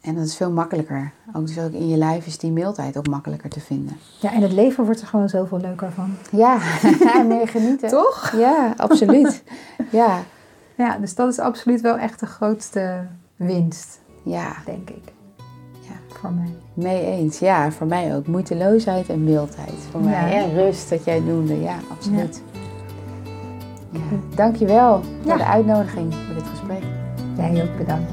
[0.00, 1.12] En dat is veel makkelijker.
[1.32, 3.96] Ook, dus ook in je lijf is die mailtijd ook makkelijker te vinden.
[4.20, 6.14] Ja, en het leven wordt er gewoon zoveel leuker van.
[6.30, 6.58] Ja,
[7.28, 7.88] meer genieten.
[7.88, 8.32] Toch?
[8.36, 9.42] Ja, absoluut.
[9.90, 10.22] Ja,
[10.76, 15.12] Ja, dus dat is absoluut wel echt de grootste winst, ja, denk ik.
[16.22, 16.28] Ja.
[16.28, 16.54] Voor mij.
[16.74, 17.38] mee eens.
[17.38, 18.26] Ja, voor mij ook.
[18.26, 19.74] Moeiteloosheid en mildheid.
[19.90, 20.06] Voor Ja.
[20.08, 20.32] mij.
[20.44, 21.60] En rust, dat jij noemde.
[21.60, 22.42] Ja, absoluut.
[23.90, 24.00] Ja.
[24.34, 25.36] Dankjewel voor Ja.
[25.36, 26.82] de uitnodiging, voor dit gesprek.
[27.36, 28.10] Jij ook bedankt.